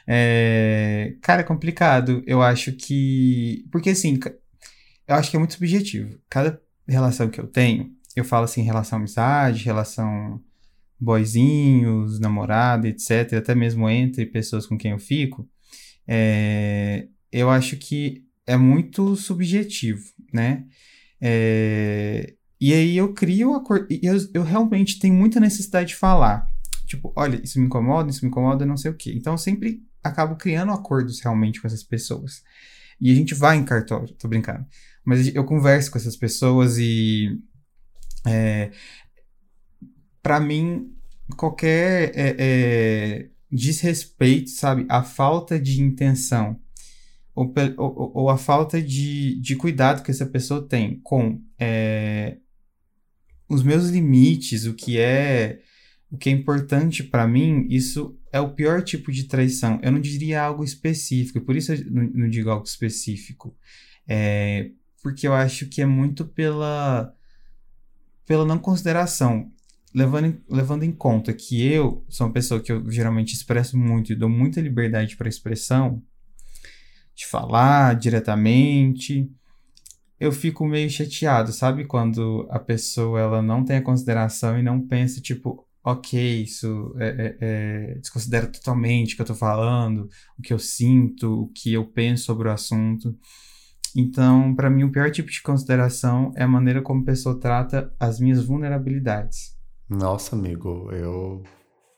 [0.07, 1.15] É...
[1.21, 2.23] Cara, é complicado.
[2.25, 3.65] Eu acho que.
[3.69, 4.17] Porque assim,
[5.05, 6.17] eu acho que é muito subjetivo.
[6.29, 10.41] Cada relação que eu tenho, eu falo assim, relação amizade, relação
[10.97, 15.45] boizinhos, namorada, etc., até mesmo entre pessoas com quem eu fico,
[16.07, 20.03] é, eu acho que é muito subjetivo,
[20.33, 20.65] né?
[21.21, 23.87] É, e aí eu crio a cor.
[23.89, 26.47] Eu, eu realmente tenho muita necessidade de falar.
[26.85, 29.13] Tipo, olha, isso me incomoda, isso me incomoda, não sei o quê.
[29.15, 32.43] Então eu sempre acabo criando acordos realmente com essas pessoas.
[33.01, 34.65] E a gente vai em cartório, tô brincando.
[35.03, 37.39] Mas eu converso com essas pessoas e.
[38.25, 38.71] É,
[40.21, 40.91] para mim,
[41.37, 44.85] qualquer é, é, desrespeito, sabe?
[44.89, 46.59] A falta de intenção
[47.35, 52.37] ou, ou, ou, a falta de, de cuidado que essa pessoa tem com é,
[53.49, 55.59] os meus limites, o que é
[56.09, 59.79] o que é importante para mim, isso é o pior tipo de traição.
[59.83, 63.53] Eu não diria algo específico, por isso eu não, digo algo específico.
[64.07, 64.71] É,
[65.03, 67.13] porque eu acho que é muito pela,
[68.25, 69.51] pela não consideração.
[69.93, 74.15] Levando, levando em conta que eu sou uma pessoa que eu geralmente expresso muito e
[74.15, 76.01] dou muita liberdade para expressão,
[77.15, 79.29] de falar diretamente,
[80.19, 81.85] eu fico meio chateado, sabe?
[81.85, 87.07] Quando a pessoa ela não tem a consideração e não pensa, tipo, ok, isso é,
[87.07, 91.73] é, é, desconsidera totalmente o que eu tô falando, o que eu sinto, o que
[91.73, 93.15] eu penso sobre o assunto.
[93.95, 97.93] Então, para mim, o pior tipo de consideração é a maneira como a pessoa trata
[97.99, 99.55] as minhas vulnerabilidades.
[99.89, 101.43] Nossa, amigo, eu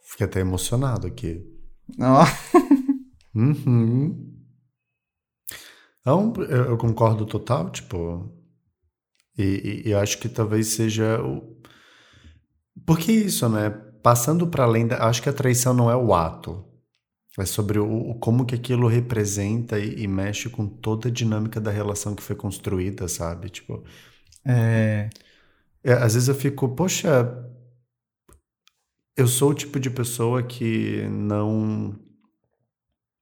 [0.03, 1.43] fiquei até emocionado aqui.
[1.97, 2.59] Oh.
[3.33, 4.36] uhum.
[6.07, 8.31] Então, eu, concordo total, tipo.
[9.37, 11.61] E, e, eu acho que talvez seja o.
[12.85, 13.69] Porque isso, né?
[14.01, 15.05] Passando para além da.
[15.05, 16.63] Acho que a traição não é o ato.
[17.37, 21.71] É sobre o, como que aquilo representa e, e, mexe com toda a dinâmica da
[21.71, 23.49] relação que foi construída, sabe?
[23.49, 23.83] Tipo.
[24.45, 25.09] É...
[25.83, 27.09] é às vezes eu fico, poxa.
[29.17, 31.99] Eu sou o tipo de pessoa que não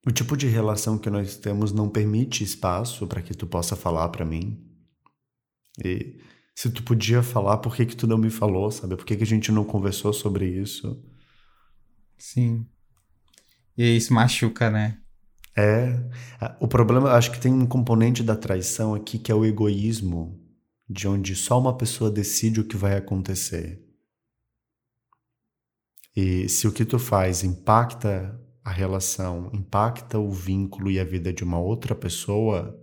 [0.06, 4.08] o tipo de relação que nós temos não permite espaço para que tu possa falar
[4.10, 4.64] para mim.
[5.84, 6.20] E
[6.54, 8.94] se tu podia falar, por que que tu não me falou, sabe?
[8.96, 11.04] Por que que a gente não conversou sobre isso?
[12.16, 12.64] Sim.
[13.76, 15.00] E isso machuca, né?
[15.56, 15.98] É.
[16.60, 20.40] O problema, acho que tem um componente da traição aqui que é o egoísmo,
[20.88, 23.84] de onde só uma pessoa decide o que vai acontecer.
[26.14, 31.32] E se o que tu faz impacta a relação impacta o vínculo e a vida
[31.32, 32.76] de uma outra pessoa,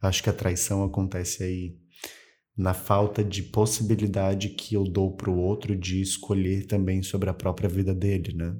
[0.00, 1.74] acho que a traição acontece aí.
[2.56, 7.68] Na falta de possibilidade que eu dou pro outro de escolher também sobre a própria
[7.68, 8.54] vida dele, né?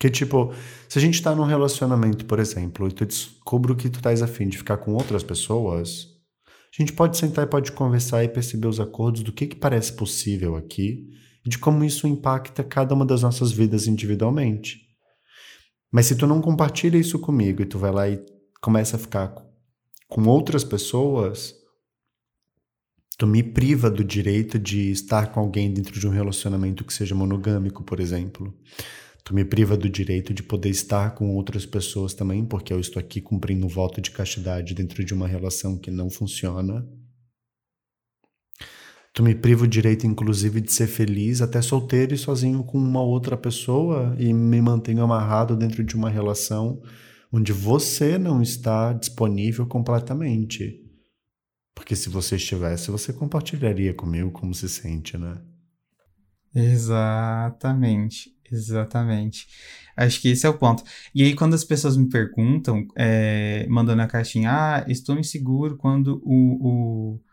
[0.00, 0.52] Que tipo,
[0.88, 4.48] se a gente tá num relacionamento, por exemplo, e tu descobre que tu estás afim
[4.48, 6.08] de ficar com outras pessoas,
[6.76, 9.92] a gente pode sentar e pode conversar e perceber os acordos do que, que parece
[9.92, 11.06] possível aqui
[11.44, 14.85] e de como isso impacta cada uma das nossas vidas individualmente.
[15.96, 18.22] Mas se tu não compartilha isso comigo e tu vai lá e
[18.60, 19.34] começa a ficar
[20.06, 21.54] com outras pessoas,
[23.16, 27.14] tu me priva do direito de estar com alguém dentro de um relacionamento que seja
[27.14, 28.54] monogâmico, por exemplo.
[29.24, 33.00] Tu me priva do direito de poder estar com outras pessoas também, porque eu estou
[33.00, 36.86] aqui cumprindo um voto de castidade dentro de uma relação que não funciona.
[39.16, 43.00] Tu me priva o direito, inclusive, de ser feliz até solteiro e sozinho com uma
[43.00, 46.82] outra pessoa e me mantenho amarrado dentro de uma relação
[47.32, 50.84] onde você não está disponível completamente.
[51.74, 55.38] Porque se você estivesse, você compartilharia comigo como se sente, né?
[56.54, 59.46] Exatamente, exatamente.
[59.96, 60.84] Acho que esse é o ponto.
[61.14, 66.20] E aí, quando as pessoas me perguntam, é, mandando a caixinha, ah, estou inseguro quando
[66.22, 67.25] o, o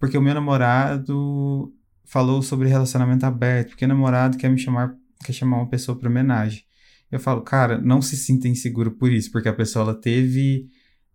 [0.00, 1.72] porque o meu namorado
[2.06, 6.08] falou sobre relacionamento aberto, porque o namorado quer me chamar, quer chamar uma pessoa para
[6.08, 6.64] homenagem.
[7.12, 10.68] Eu falo, cara, não se sinta inseguro por isso, porque a pessoa ela teve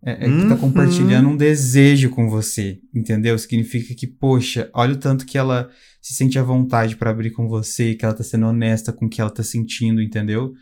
[0.04, 0.48] é, é, uhum.
[0.48, 3.36] tá compartilhando um desejo com você, entendeu?
[3.36, 5.68] Significa que, poxa, olha o tanto que ela
[6.00, 9.08] se sente à vontade para abrir com você, que ela tá sendo honesta com o
[9.08, 10.52] que ela tá sentindo, entendeu?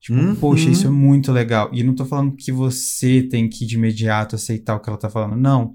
[0.00, 0.34] Tipo, uhum.
[0.36, 1.70] poxa, isso é muito legal.
[1.72, 5.10] E não tô falando que você tem que de imediato aceitar o que ela tá
[5.10, 5.74] falando, não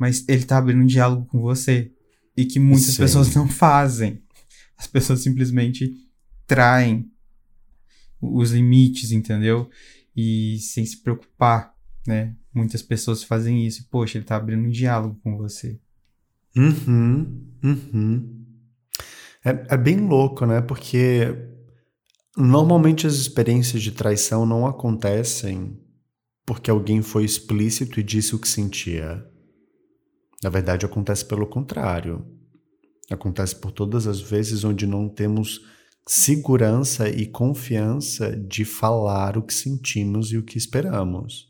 [0.00, 1.92] mas ele tá abrindo um diálogo com você.
[2.34, 3.02] E que muitas Sim.
[3.02, 4.22] pessoas não fazem.
[4.78, 5.94] As pessoas simplesmente
[6.46, 7.12] traem
[8.18, 9.68] os limites, entendeu?
[10.16, 11.74] E sem se preocupar,
[12.06, 12.34] né?
[12.52, 13.86] Muitas pessoas fazem isso.
[13.90, 15.78] Poxa, ele tá abrindo um diálogo com você.
[16.56, 18.46] Uhum, uhum.
[19.44, 20.62] É, é bem louco, né?
[20.62, 21.36] Porque
[22.34, 25.78] normalmente as experiências de traição não acontecem
[26.46, 29.29] porque alguém foi explícito e disse o que sentia.
[30.42, 32.24] Na verdade, acontece pelo contrário.
[33.10, 35.60] Acontece por todas as vezes onde não temos
[36.06, 41.46] segurança e confiança de falar o que sentimos e o que esperamos.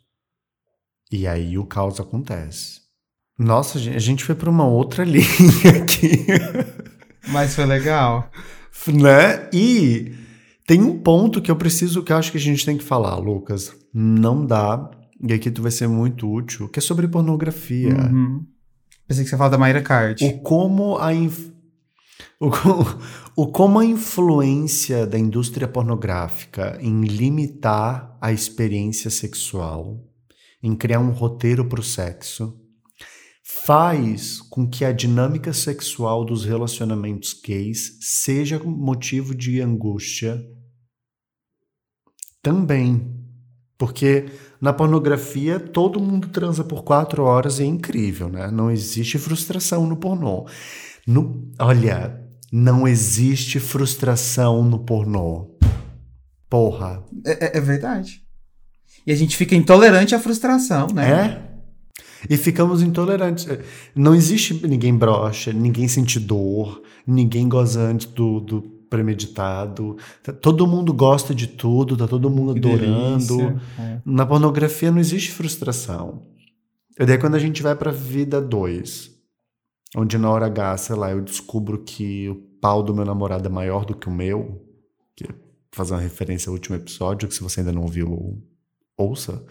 [1.11, 2.81] E aí o caos acontece.
[3.39, 6.27] Nossa, a gente foi para uma outra linha aqui.
[7.29, 8.31] Mas foi legal.
[8.87, 9.49] Né?
[9.53, 10.15] E
[10.67, 13.17] tem um ponto que eu preciso, que eu acho que a gente tem que falar,
[13.17, 13.75] Lucas.
[13.93, 14.91] Não dá,
[15.23, 17.95] e aqui tu vai ser muito útil, que é sobre pornografia.
[17.95, 18.47] Uhum.
[19.11, 20.25] Pensei que você fala da Mayra Card.
[20.25, 21.49] O como a, inf...
[22.39, 22.49] o,
[23.43, 30.01] o como a influência da indústria pornográfica em limitar a experiência sexual,
[30.63, 32.57] em criar um roteiro para o sexo,
[33.43, 40.41] faz com que a dinâmica sexual dos relacionamentos gays seja motivo de angústia
[42.41, 43.13] também.
[43.77, 44.27] Porque
[44.61, 48.51] na pornografia todo mundo transa por quatro horas e é incrível, né?
[48.51, 50.47] Não existe frustração no pornô.
[51.07, 52.21] No, olha,
[52.53, 55.57] não existe frustração no pornô.
[56.49, 57.03] Porra.
[57.25, 58.23] É, é, é verdade.
[59.07, 61.11] E a gente fica intolerante à frustração, né?
[61.11, 61.51] É.
[62.29, 63.47] E ficamos intolerantes.
[63.95, 69.97] Não existe ninguém brocha, ninguém sente dor, ninguém goza antes do, do premeditado.
[70.43, 73.61] Todo mundo gosta de tudo, tá todo mundo Que adorando.
[73.79, 74.01] É.
[74.05, 76.23] Na pornografia não existe frustração.
[76.99, 79.11] E daí quando a gente vai pra vida 2,
[79.97, 83.51] onde na hora H, sei lá, eu descubro que o pau do meu namorado é
[83.51, 84.67] maior do que o meu,
[85.17, 85.27] que
[85.73, 88.43] fazer uma referência ao último episódio, que se você ainda não ouviu,
[88.99, 89.43] ouça.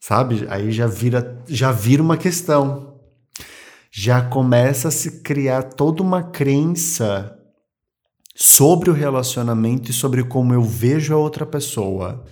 [0.00, 0.44] Sabe?
[0.48, 3.00] Aí já vira, já vira uma questão.
[3.94, 7.38] Já começa a se criar toda uma crença
[8.34, 12.24] sobre o relacionamento e sobre como eu vejo a outra pessoa.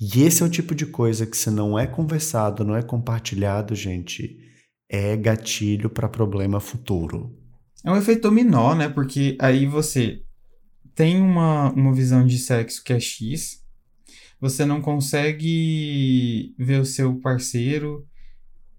[0.00, 3.74] E esse é o tipo de coisa que, se não é conversado, não é compartilhado,
[3.74, 4.38] gente,
[4.88, 7.34] é gatilho para problema futuro.
[7.84, 8.88] É um efeito dominó, né?
[8.88, 10.22] Porque aí você
[10.94, 13.62] tem uma, uma visão de sexo que é X,
[14.40, 18.06] você não consegue ver o seu parceiro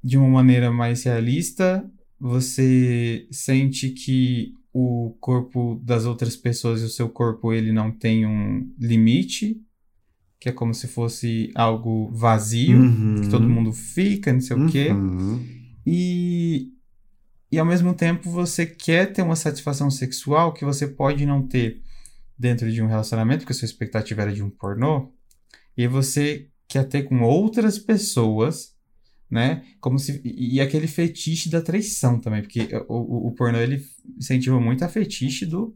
[0.03, 1.89] de uma maneira mais realista,
[2.19, 8.27] você sente que o corpo das outras pessoas e o seu corpo ele não tem
[8.27, 9.59] um limite,
[10.39, 13.21] que é como se fosse algo vazio, Uhum.
[13.21, 14.89] que todo mundo fica, não sei o quê.
[14.91, 15.43] Uhum.
[15.83, 16.73] E,
[17.51, 21.81] e ao mesmo tempo você quer ter uma satisfação sexual que você pode não ter
[22.37, 25.11] dentro de um relacionamento, porque a sua expectativa era de um pornô,
[25.75, 28.75] e você quer ter com outras pessoas,
[29.29, 29.63] né?
[29.79, 33.83] Como se, e, aquele fetiche da traição também, porque o, o, o pornô ele
[34.17, 35.75] incentiva muito a fetiche do,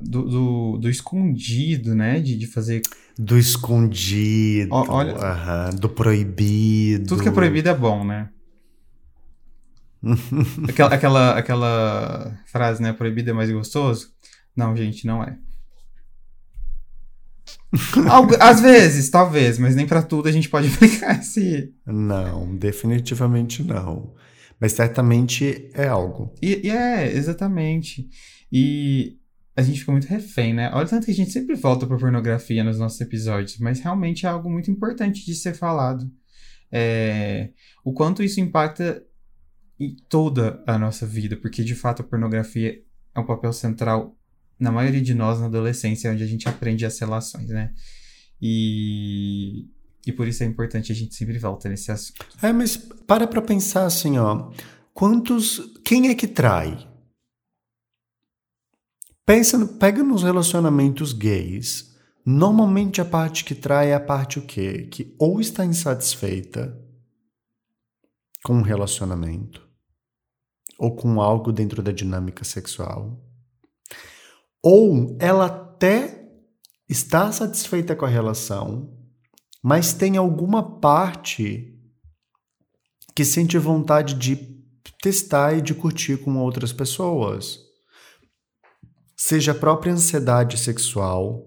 [0.00, 2.20] do, do, do escondido, né?
[2.20, 2.82] De, de fazer.
[3.18, 7.06] Do escondido, Ó, olha- aham, do proibido.
[7.06, 8.30] Tudo que é proibido é bom, né?
[10.68, 12.92] Aquela, aquela, aquela frase, né?
[12.92, 14.10] Proibido é mais gostoso?
[14.54, 15.36] Não, gente, não é.
[18.40, 21.72] Às vezes, talvez, mas nem pra tudo a gente pode aplicar esse.
[21.86, 24.14] Não, definitivamente não.
[24.60, 26.34] Mas certamente é algo.
[26.40, 28.08] E, e é, exatamente.
[28.50, 29.18] E
[29.56, 30.70] a gente fica muito refém, né?
[30.72, 34.26] Olha o tanto que a gente sempre volta pra pornografia nos nossos episódios, mas realmente
[34.26, 36.10] é algo muito importante de ser falado.
[36.70, 37.50] É,
[37.84, 39.02] o quanto isso impacta
[39.78, 42.82] em toda a nossa vida, porque de fato a pornografia
[43.14, 44.16] é um papel central
[44.58, 47.72] na maioria de nós na adolescência, onde a gente aprende as relações, né?
[48.40, 49.66] E,
[50.06, 52.26] e por isso é importante a gente sempre volta nesse assunto.
[52.42, 54.50] É, mas para pra pensar assim, ó.
[54.92, 55.60] Quantos.
[55.84, 56.88] Quem é que trai?
[59.26, 61.94] Pensa, pega nos relacionamentos gays.
[62.24, 64.88] Normalmente a parte que trai é a parte o quê?
[64.90, 66.76] Que ou está insatisfeita
[68.42, 69.68] com um relacionamento,
[70.78, 73.20] ou com algo dentro da dinâmica sexual,
[74.68, 76.28] ou ela até
[76.88, 78.92] está satisfeita com a relação,
[79.62, 81.72] mas tem alguma parte
[83.14, 84.36] que sente vontade de
[85.00, 87.60] testar e de curtir com outras pessoas.
[89.16, 91.46] Seja a própria ansiedade sexual,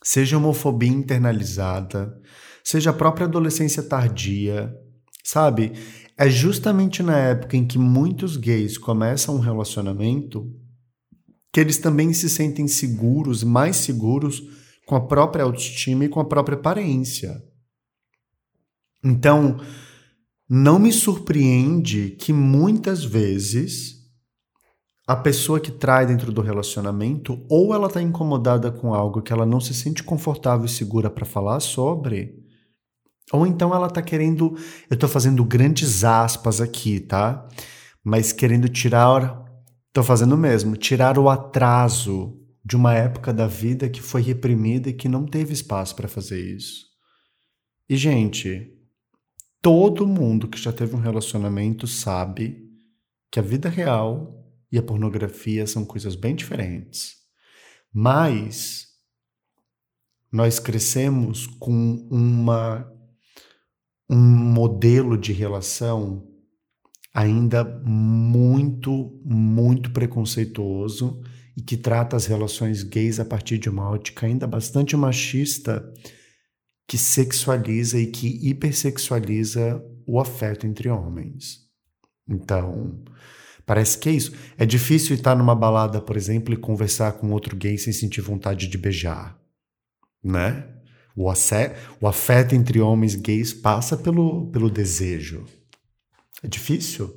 [0.00, 2.16] seja homofobia internalizada,
[2.62, 4.72] seja a própria adolescência tardia,
[5.24, 5.72] sabe?
[6.16, 10.62] É justamente na época em que muitos gays começam um relacionamento
[11.54, 14.42] que eles também se sentem seguros, mais seguros
[14.84, 17.40] com a própria autoestima e com a própria aparência.
[19.04, 19.60] Então,
[20.50, 24.02] não me surpreende que muitas vezes
[25.06, 29.46] a pessoa que trai dentro do relacionamento ou ela está incomodada com algo que ela
[29.46, 32.34] não se sente confortável e segura para falar sobre,
[33.32, 34.56] ou então ela está querendo,
[34.90, 37.46] eu estou fazendo grandes aspas aqui, tá?
[38.02, 39.43] Mas querendo tirar
[39.94, 44.90] Tô fazendo o mesmo, tirar o atraso de uma época da vida que foi reprimida
[44.90, 46.86] e que não teve espaço para fazer isso.
[47.88, 48.76] E gente,
[49.62, 52.68] todo mundo que já teve um relacionamento sabe
[53.30, 57.14] que a vida real e a pornografia são coisas bem diferentes.
[57.92, 58.88] Mas
[60.32, 62.92] nós crescemos com uma
[64.10, 66.33] um modelo de relação
[67.14, 71.22] ainda muito, muito preconceituoso
[71.56, 75.88] e que trata as relações gays a partir de uma ótica ainda bastante machista
[76.88, 81.60] que sexualiza e que hipersexualiza o afeto entre homens.
[82.28, 83.02] Então,
[83.64, 84.32] parece que é isso.
[84.58, 88.66] É difícil estar numa balada, por exemplo, e conversar com outro gay sem sentir vontade
[88.66, 89.38] de beijar,
[90.22, 90.68] né?
[91.16, 91.30] O,
[92.08, 95.46] afeto entre homens gays passa pelo, pelo desejo.
[96.44, 97.10] É difícil.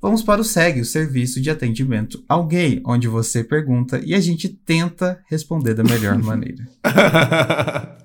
[0.00, 4.20] Vamos para o SEG, o Serviço de Atendimento ao Gay, onde você pergunta e a
[4.20, 6.64] gente tenta responder da melhor maneira.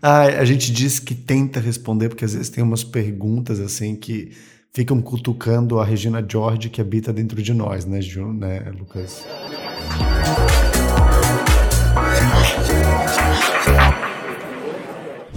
[0.00, 4.30] ah, a gente diz que tenta responder porque às vezes tem umas perguntas assim que
[4.72, 9.24] ficam cutucando a Regina George que habita dentro de nós, né, Ju, né Lucas?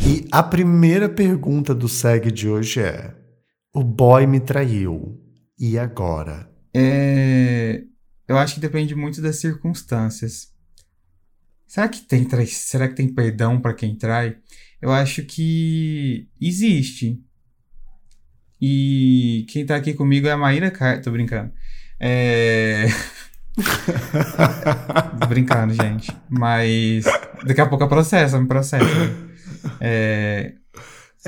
[0.06, 3.14] E a primeira pergunta do SEG de hoje é:
[3.78, 5.22] O boy me traiu.
[5.60, 6.50] E agora?
[6.74, 7.84] É...
[8.28, 10.48] Eu acho que depende muito das circunstâncias.
[11.68, 12.48] Será que tem trai...
[12.48, 14.36] Será que tem perdão para quem trai?
[14.82, 17.22] Eu acho que existe.
[18.60, 21.00] E quem tá aqui comigo é a Maíra Car...
[21.00, 21.54] Tô brincando.
[22.00, 22.88] É...
[25.30, 26.12] brincando, gente.
[26.28, 27.06] Mas
[27.46, 28.88] daqui a pouco processa, me processa.
[29.80, 30.56] É,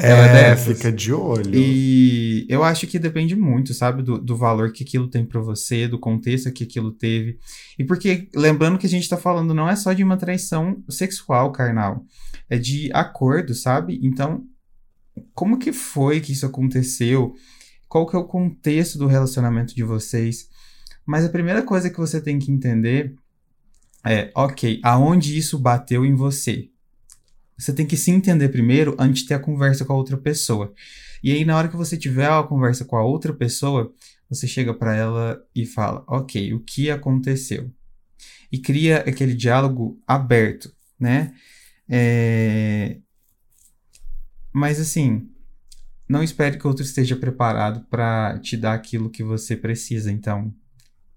[0.06, 1.54] é, é fica de olho.
[1.54, 5.88] E eu acho que depende muito, sabe, do, do valor que aquilo tem para você,
[5.88, 7.38] do contexto que aquilo teve.
[7.78, 11.52] E porque, lembrando que a gente tá falando não é só de uma traição sexual,
[11.52, 12.04] carnal,
[12.50, 14.00] é de acordo, sabe?
[14.02, 14.44] Então,
[15.34, 17.34] como que foi que isso aconteceu?
[17.88, 20.48] Qual que é o contexto do relacionamento de vocês?
[21.06, 23.16] Mas a primeira coisa que você tem que entender
[24.06, 26.70] é, ok, aonde isso bateu em você?
[27.60, 30.74] Você tem que se entender primeiro antes de ter a conversa com a outra pessoa.
[31.22, 33.94] E aí, na hora que você tiver a conversa com a outra pessoa,
[34.30, 37.70] você chega para ela e fala: Ok, o que aconteceu?
[38.50, 41.34] E cria aquele diálogo aberto, né?
[41.88, 42.98] É...
[44.54, 45.30] Mas assim,
[46.08, 50.10] não espere que outro esteja preparado para te dar aquilo que você precisa.
[50.10, 50.54] Então,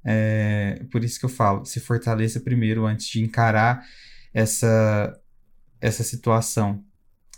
[0.05, 3.87] é por isso que eu falo: se fortaleça primeiro antes de encarar
[4.35, 5.17] essa
[5.83, 6.83] essa situação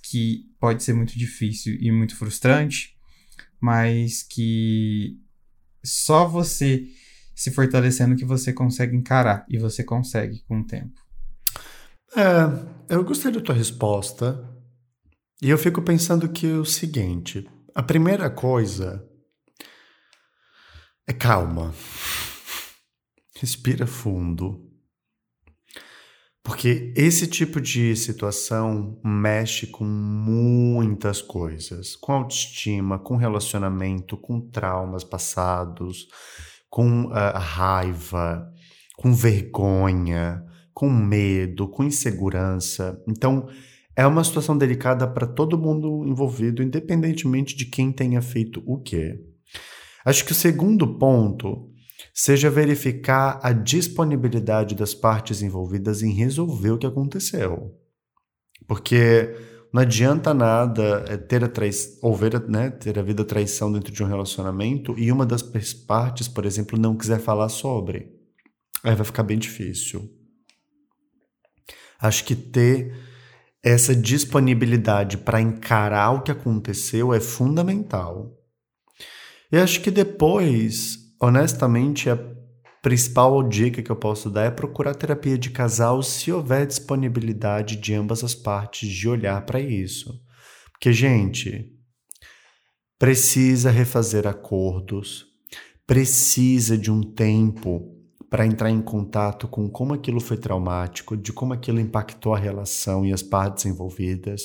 [0.02, 2.94] que pode ser muito difícil e muito frustrante,
[3.58, 5.18] mas que
[5.82, 6.86] só você
[7.34, 11.00] se fortalecendo que você consegue encarar e você consegue com o tempo.
[12.14, 14.38] É, eu gostei da tua resposta
[15.40, 19.02] e eu fico pensando que é o seguinte: a primeira coisa
[21.06, 21.74] é calma,
[23.40, 24.73] respira fundo
[26.44, 35.02] porque esse tipo de situação mexe com muitas coisas, com autoestima, com relacionamento, com traumas
[35.02, 36.06] passados,
[36.68, 38.46] com uh, raiva,
[38.94, 43.02] com vergonha, com medo, com insegurança.
[43.08, 43.48] Então,
[43.96, 49.18] é uma situação delicada para todo mundo envolvido, independentemente de quem tenha feito o quê.
[50.04, 51.70] Acho que o segundo ponto
[52.14, 57.76] seja verificar a disponibilidade das partes envolvidas em resolver o que aconteceu.
[58.68, 59.34] Porque
[59.72, 64.04] não adianta nada é, ter a traição, ou ver, né, ter havido traição dentro de
[64.04, 68.08] um relacionamento e uma das partes, por exemplo, não quiser falar sobre.
[68.84, 70.08] Aí vai ficar bem difícil.
[71.98, 72.94] Acho que ter
[73.60, 78.38] essa disponibilidade para encarar o que aconteceu é fundamental.
[79.50, 82.18] E acho que depois honestamente, a
[82.82, 87.94] principal dica que eu posso dar é procurar terapia de casal se houver disponibilidade de
[87.94, 90.20] ambas as partes de olhar para isso.
[90.72, 91.72] Porque, gente,
[92.98, 95.24] precisa refazer acordos,
[95.86, 97.90] precisa de um tempo
[98.28, 103.06] para entrar em contato com como aquilo foi traumático, de como aquilo impactou a relação
[103.06, 104.42] e as partes envolvidas,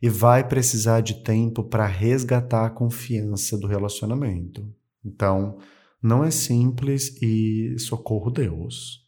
[0.00, 4.66] e vai precisar de tempo para resgatar a confiança do relacionamento.
[5.04, 5.58] Então,
[6.06, 9.04] não é simples e socorro Deus.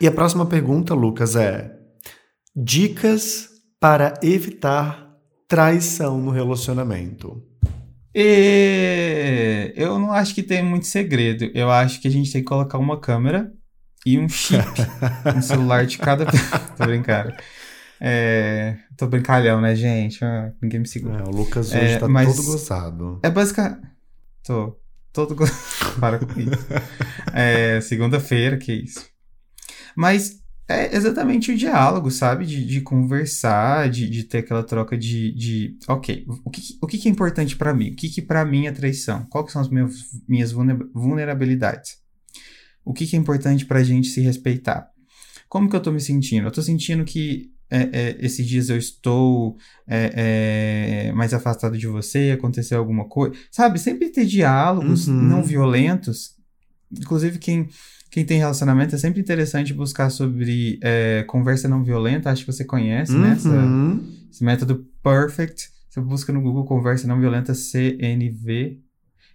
[0.00, 1.72] E a próxima pergunta, Lucas, é:
[2.54, 3.48] dicas
[3.78, 7.42] para evitar traição no relacionamento.
[8.14, 11.48] E eu não acho que tem muito segredo.
[11.54, 13.52] Eu acho que a gente tem que colocar uma câmera
[14.04, 14.60] e um chip
[15.34, 16.26] no celular de cada.
[16.76, 17.32] tô brincando.
[18.00, 18.76] É...
[18.96, 20.24] Tô brincalhão, né, gente?
[20.24, 21.20] Ah, ninguém me segura.
[21.20, 23.20] É, o Lucas hoje é, tá todo gozado.
[23.22, 23.80] É basicamente.
[24.44, 24.81] Tô.
[25.12, 25.36] Todo.
[26.00, 26.66] Para com isso.
[27.32, 29.06] É, segunda-feira, que isso.
[29.94, 32.46] Mas é exatamente o diálogo, sabe?
[32.46, 37.08] De, de conversar, de, de ter aquela troca de, de ok, o que, o que,
[37.08, 37.90] é importante para mim?
[37.90, 39.26] O que, que para mim é traição?
[39.28, 39.94] Quais são as minhas,
[40.26, 41.98] minhas vulnerabilidades?
[42.84, 44.88] O que, que é importante pra gente se respeitar?
[45.48, 46.48] Como que eu tô me sentindo?
[46.48, 49.56] Eu tô sentindo que é, é, esses dias eu estou
[49.88, 53.34] é, é mais afastado de você, aconteceu alguma coisa.
[53.50, 55.14] Sabe, sempre ter diálogos uhum.
[55.14, 56.36] não violentos.
[56.92, 57.68] Inclusive, quem
[58.10, 62.30] quem tem relacionamento é sempre interessante buscar sobre é, conversa não violenta.
[62.30, 63.22] Acho que você conhece, uhum.
[63.22, 63.32] né?
[63.32, 63.48] Essa,
[64.30, 65.70] esse método Perfect.
[65.88, 68.80] Você busca no Google conversa não violenta CNV.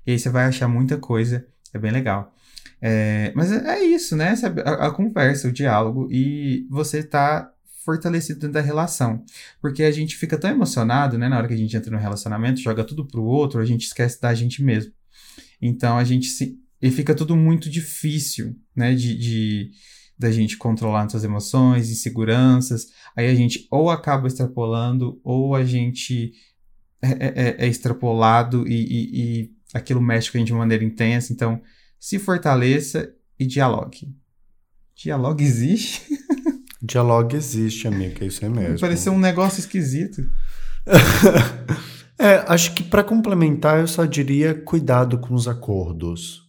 [0.05, 1.45] E aí você vai achar muita coisa.
[1.73, 2.33] É bem legal.
[2.79, 4.35] É, mas é, é, isso, né?
[4.63, 6.07] A, a, conversa, o diálogo.
[6.11, 7.51] E você tá
[7.88, 9.23] fortalecido dentro da relação.
[9.61, 11.29] Porque a gente fica tão emocionado, né?
[11.29, 14.19] Na hora que a gente entra no relacionamento, joga tudo pro outro, a gente esquece
[14.19, 14.91] da gente mesmo.
[15.61, 19.71] Então a gente se e fica tudo muito difícil, né, de, de
[20.19, 22.88] da gente controlar nossas emoções, inseguranças.
[23.15, 26.33] Aí a gente ou acaba extrapolando, ou a gente
[27.01, 30.83] é, é, é, é extrapolado e, e, e, aquilo mexe com a gente de maneira
[30.83, 31.31] intensa.
[31.31, 31.61] Então,
[31.99, 34.13] se fortaleça e dialogue.
[34.93, 36.16] Dialogue existe?
[36.82, 38.80] Dialogue existe, amiga, isso é mesmo.
[38.80, 40.21] Pareceu um negócio esquisito.
[42.19, 46.43] é, acho que para complementar, eu só diria cuidado com os acordos.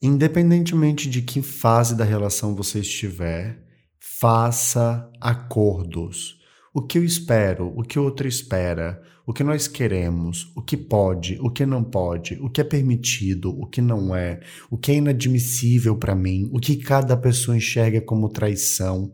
[0.00, 3.58] Independentemente de que fase da relação você estiver,
[3.98, 6.36] faça acordos.
[6.76, 10.76] O que eu espero, o que o outro espera, o que nós queremos, o que
[10.76, 14.92] pode, o que não pode, o que é permitido, o que não é, o que
[14.92, 19.10] é inadmissível para mim, o que cada pessoa enxerga como traição.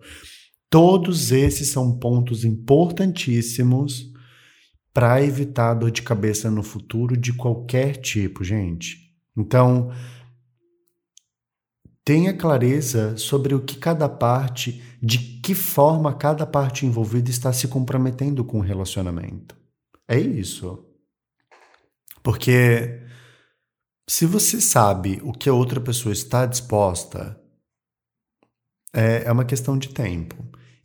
[0.68, 4.10] Todos esses são pontos importantíssimos
[4.92, 8.96] para evitar dor de cabeça no futuro de qualquer tipo, gente.
[9.38, 9.88] Então,
[12.04, 17.68] Tenha clareza sobre o que cada parte, de que forma cada parte envolvida está se
[17.68, 19.56] comprometendo com o relacionamento.
[20.08, 20.84] É isso.
[22.22, 23.02] Porque
[24.08, 27.40] se você sabe o que a outra pessoa está disposta,
[28.92, 30.36] é, é uma questão de tempo.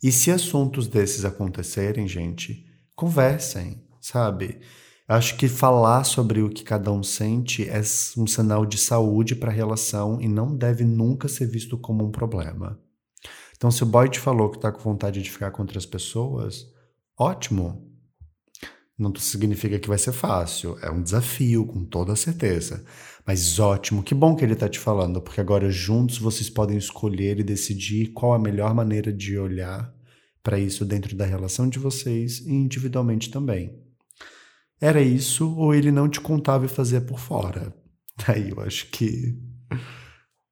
[0.02, 2.64] E se assuntos desses acontecerem, gente,
[2.94, 4.60] conversem, sabe?
[5.08, 7.80] Acho que falar sobre o que cada um sente é
[8.18, 12.10] um sinal de saúde para a relação e não deve nunca ser visto como um
[12.10, 12.78] problema.
[13.56, 16.66] Então, se o boy te falou que está com vontade de ficar com outras pessoas,
[17.18, 17.90] ótimo.
[18.98, 22.84] Não significa que vai ser fácil, é um desafio, com toda certeza.
[23.24, 27.40] Mas ótimo, que bom que ele está te falando, porque agora juntos vocês podem escolher
[27.40, 29.90] e decidir qual a melhor maneira de olhar
[30.42, 33.87] para isso dentro da relação de vocês e individualmente também.
[34.80, 37.74] Era isso ou ele não te contava e fazia por fora?
[38.26, 39.36] Aí eu acho que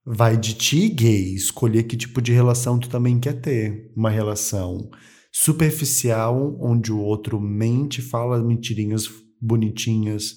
[0.05, 3.93] vai de ti, gay, escolher que tipo de relação tu também quer ter.
[3.97, 4.91] Uma relação
[5.33, 9.09] superficial, onde o outro mente, fala mentirinhas
[9.41, 10.37] bonitinhas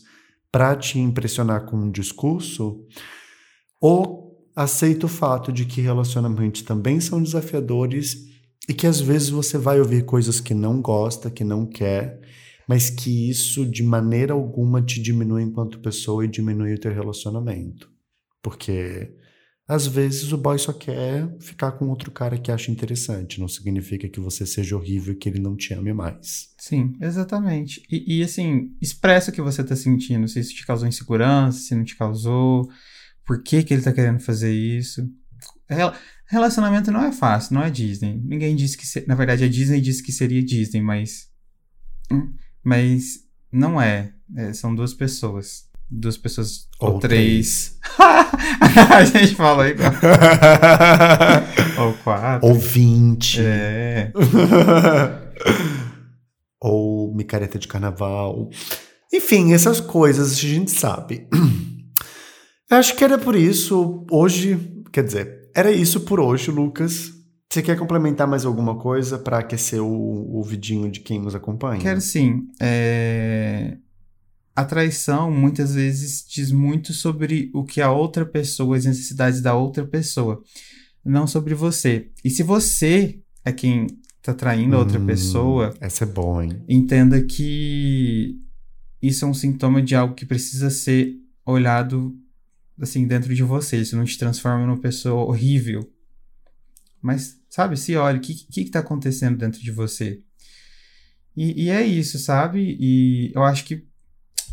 [0.52, 2.86] para te impressionar com um discurso,
[3.80, 8.28] ou aceita o fato de que relacionamentos também são desafiadores
[8.68, 12.19] e que às vezes você vai ouvir coisas que não gosta, que não quer,
[12.70, 17.90] mas que isso de maneira alguma te diminui enquanto pessoa e diminui o teu relacionamento.
[18.44, 19.12] Porque
[19.68, 24.08] às vezes o boy só quer ficar com outro cara que acha interessante, não significa
[24.08, 26.54] que você seja horrível e que ele não te ame mais.
[26.60, 27.82] Sim, exatamente.
[27.90, 31.74] E, e assim, expressa o que você tá sentindo, se isso te causou insegurança, se
[31.74, 32.70] não te causou,
[33.26, 35.12] por que que ele tá querendo fazer isso.
[36.28, 38.22] Relacionamento não é fácil, não é Disney.
[38.24, 39.08] Ninguém disse que.
[39.08, 41.30] Na verdade, a Disney disse que seria Disney, mas.
[42.12, 42.32] Hum,
[42.70, 44.14] mas não é.
[44.38, 45.68] é são duas pessoas.
[45.90, 46.68] Duas pessoas.
[46.80, 47.80] Ou, ou três.
[48.96, 49.92] a gente falou igual.
[51.80, 52.48] ou quatro.
[52.48, 53.42] Ou vinte.
[53.42, 54.14] É.
[56.62, 58.52] ou micareta de carnaval.
[59.12, 61.28] Enfim, essas coisas a gente sabe.
[62.70, 64.06] Eu acho que era por isso.
[64.12, 64.60] Hoje,
[64.94, 67.19] quer dizer, era isso por hoje, Lucas.
[67.52, 71.82] Você quer complementar mais alguma coisa para aquecer o, o vidinho de quem nos acompanha?
[71.82, 72.48] Quero sim.
[72.60, 73.76] É...
[74.56, 79.56] A traição muitas vezes diz muito sobre o que a outra pessoa, as necessidades da
[79.56, 80.44] outra pessoa,
[81.04, 82.12] não sobre você.
[82.24, 83.88] E se você é quem
[84.22, 85.74] tá traindo a outra hum, pessoa.
[85.80, 86.62] Essa é boa, hein?
[86.68, 88.38] Entenda que
[89.02, 92.16] isso é um sintoma de algo que precisa ser olhado
[92.80, 93.78] assim dentro de você.
[93.78, 95.90] Isso não te transforma numa pessoa horrível.
[97.02, 100.22] Mas, sabe, se olha, o que, que, que tá acontecendo dentro de você?
[101.36, 102.78] E, e, é isso, sabe?
[102.80, 103.86] E eu acho que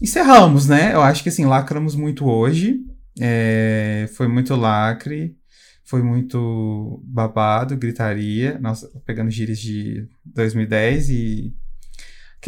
[0.00, 0.94] encerramos, né?
[0.94, 2.80] Eu acho que assim, lacramos muito hoje.
[3.18, 5.36] É, foi muito lacre,
[5.84, 8.58] foi muito babado, gritaria.
[8.60, 11.54] Nossa, pegando gírias de 2010 e.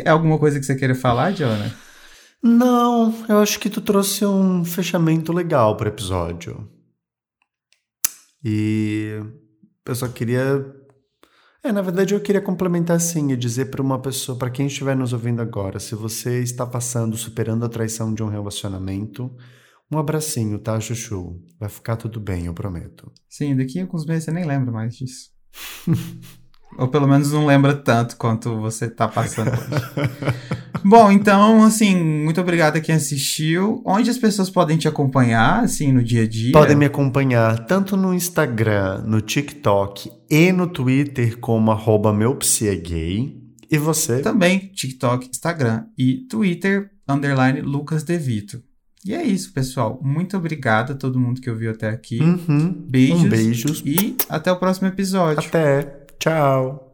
[0.04, 1.74] É alguma coisa que você queira falar, Jonah?
[2.40, 6.70] Não, eu acho que tu trouxe um fechamento legal para o episódio.
[8.44, 9.20] E
[9.88, 10.64] eu só queria.
[11.62, 14.96] É, na verdade eu queria complementar assim e dizer para uma pessoa, para quem estiver
[14.96, 19.34] nos ouvindo agora, se você está passando, superando a traição de um relacionamento,
[19.90, 21.42] um abracinho, tá, Chuchu?
[21.58, 23.10] Vai ficar tudo bem, eu prometo.
[23.28, 25.30] Sim, daqui a alguns meses você nem lembra mais disso.
[26.76, 30.10] Ou pelo menos não lembra tanto quanto você tá passando hoje.
[30.84, 33.82] Bom, então, assim, muito obrigado a quem assistiu.
[33.84, 36.52] Onde as pessoas podem te acompanhar, assim, no dia a dia?
[36.52, 42.16] Podem me acompanhar tanto no Instagram, no TikTok e no Twitter como arroba.
[43.70, 44.20] E você?
[44.20, 48.62] Também, TikTok, Instagram e Twitter, underline Lucas Devito.
[49.04, 50.00] E é isso, pessoal.
[50.02, 52.20] Muito obrigado a todo mundo que ouviu até aqui.
[52.20, 52.72] Uhum.
[52.88, 53.22] Beijos.
[53.22, 53.82] Um beijos.
[53.84, 55.46] E até o próximo episódio.
[55.46, 56.06] Até.
[56.20, 56.87] Ciao.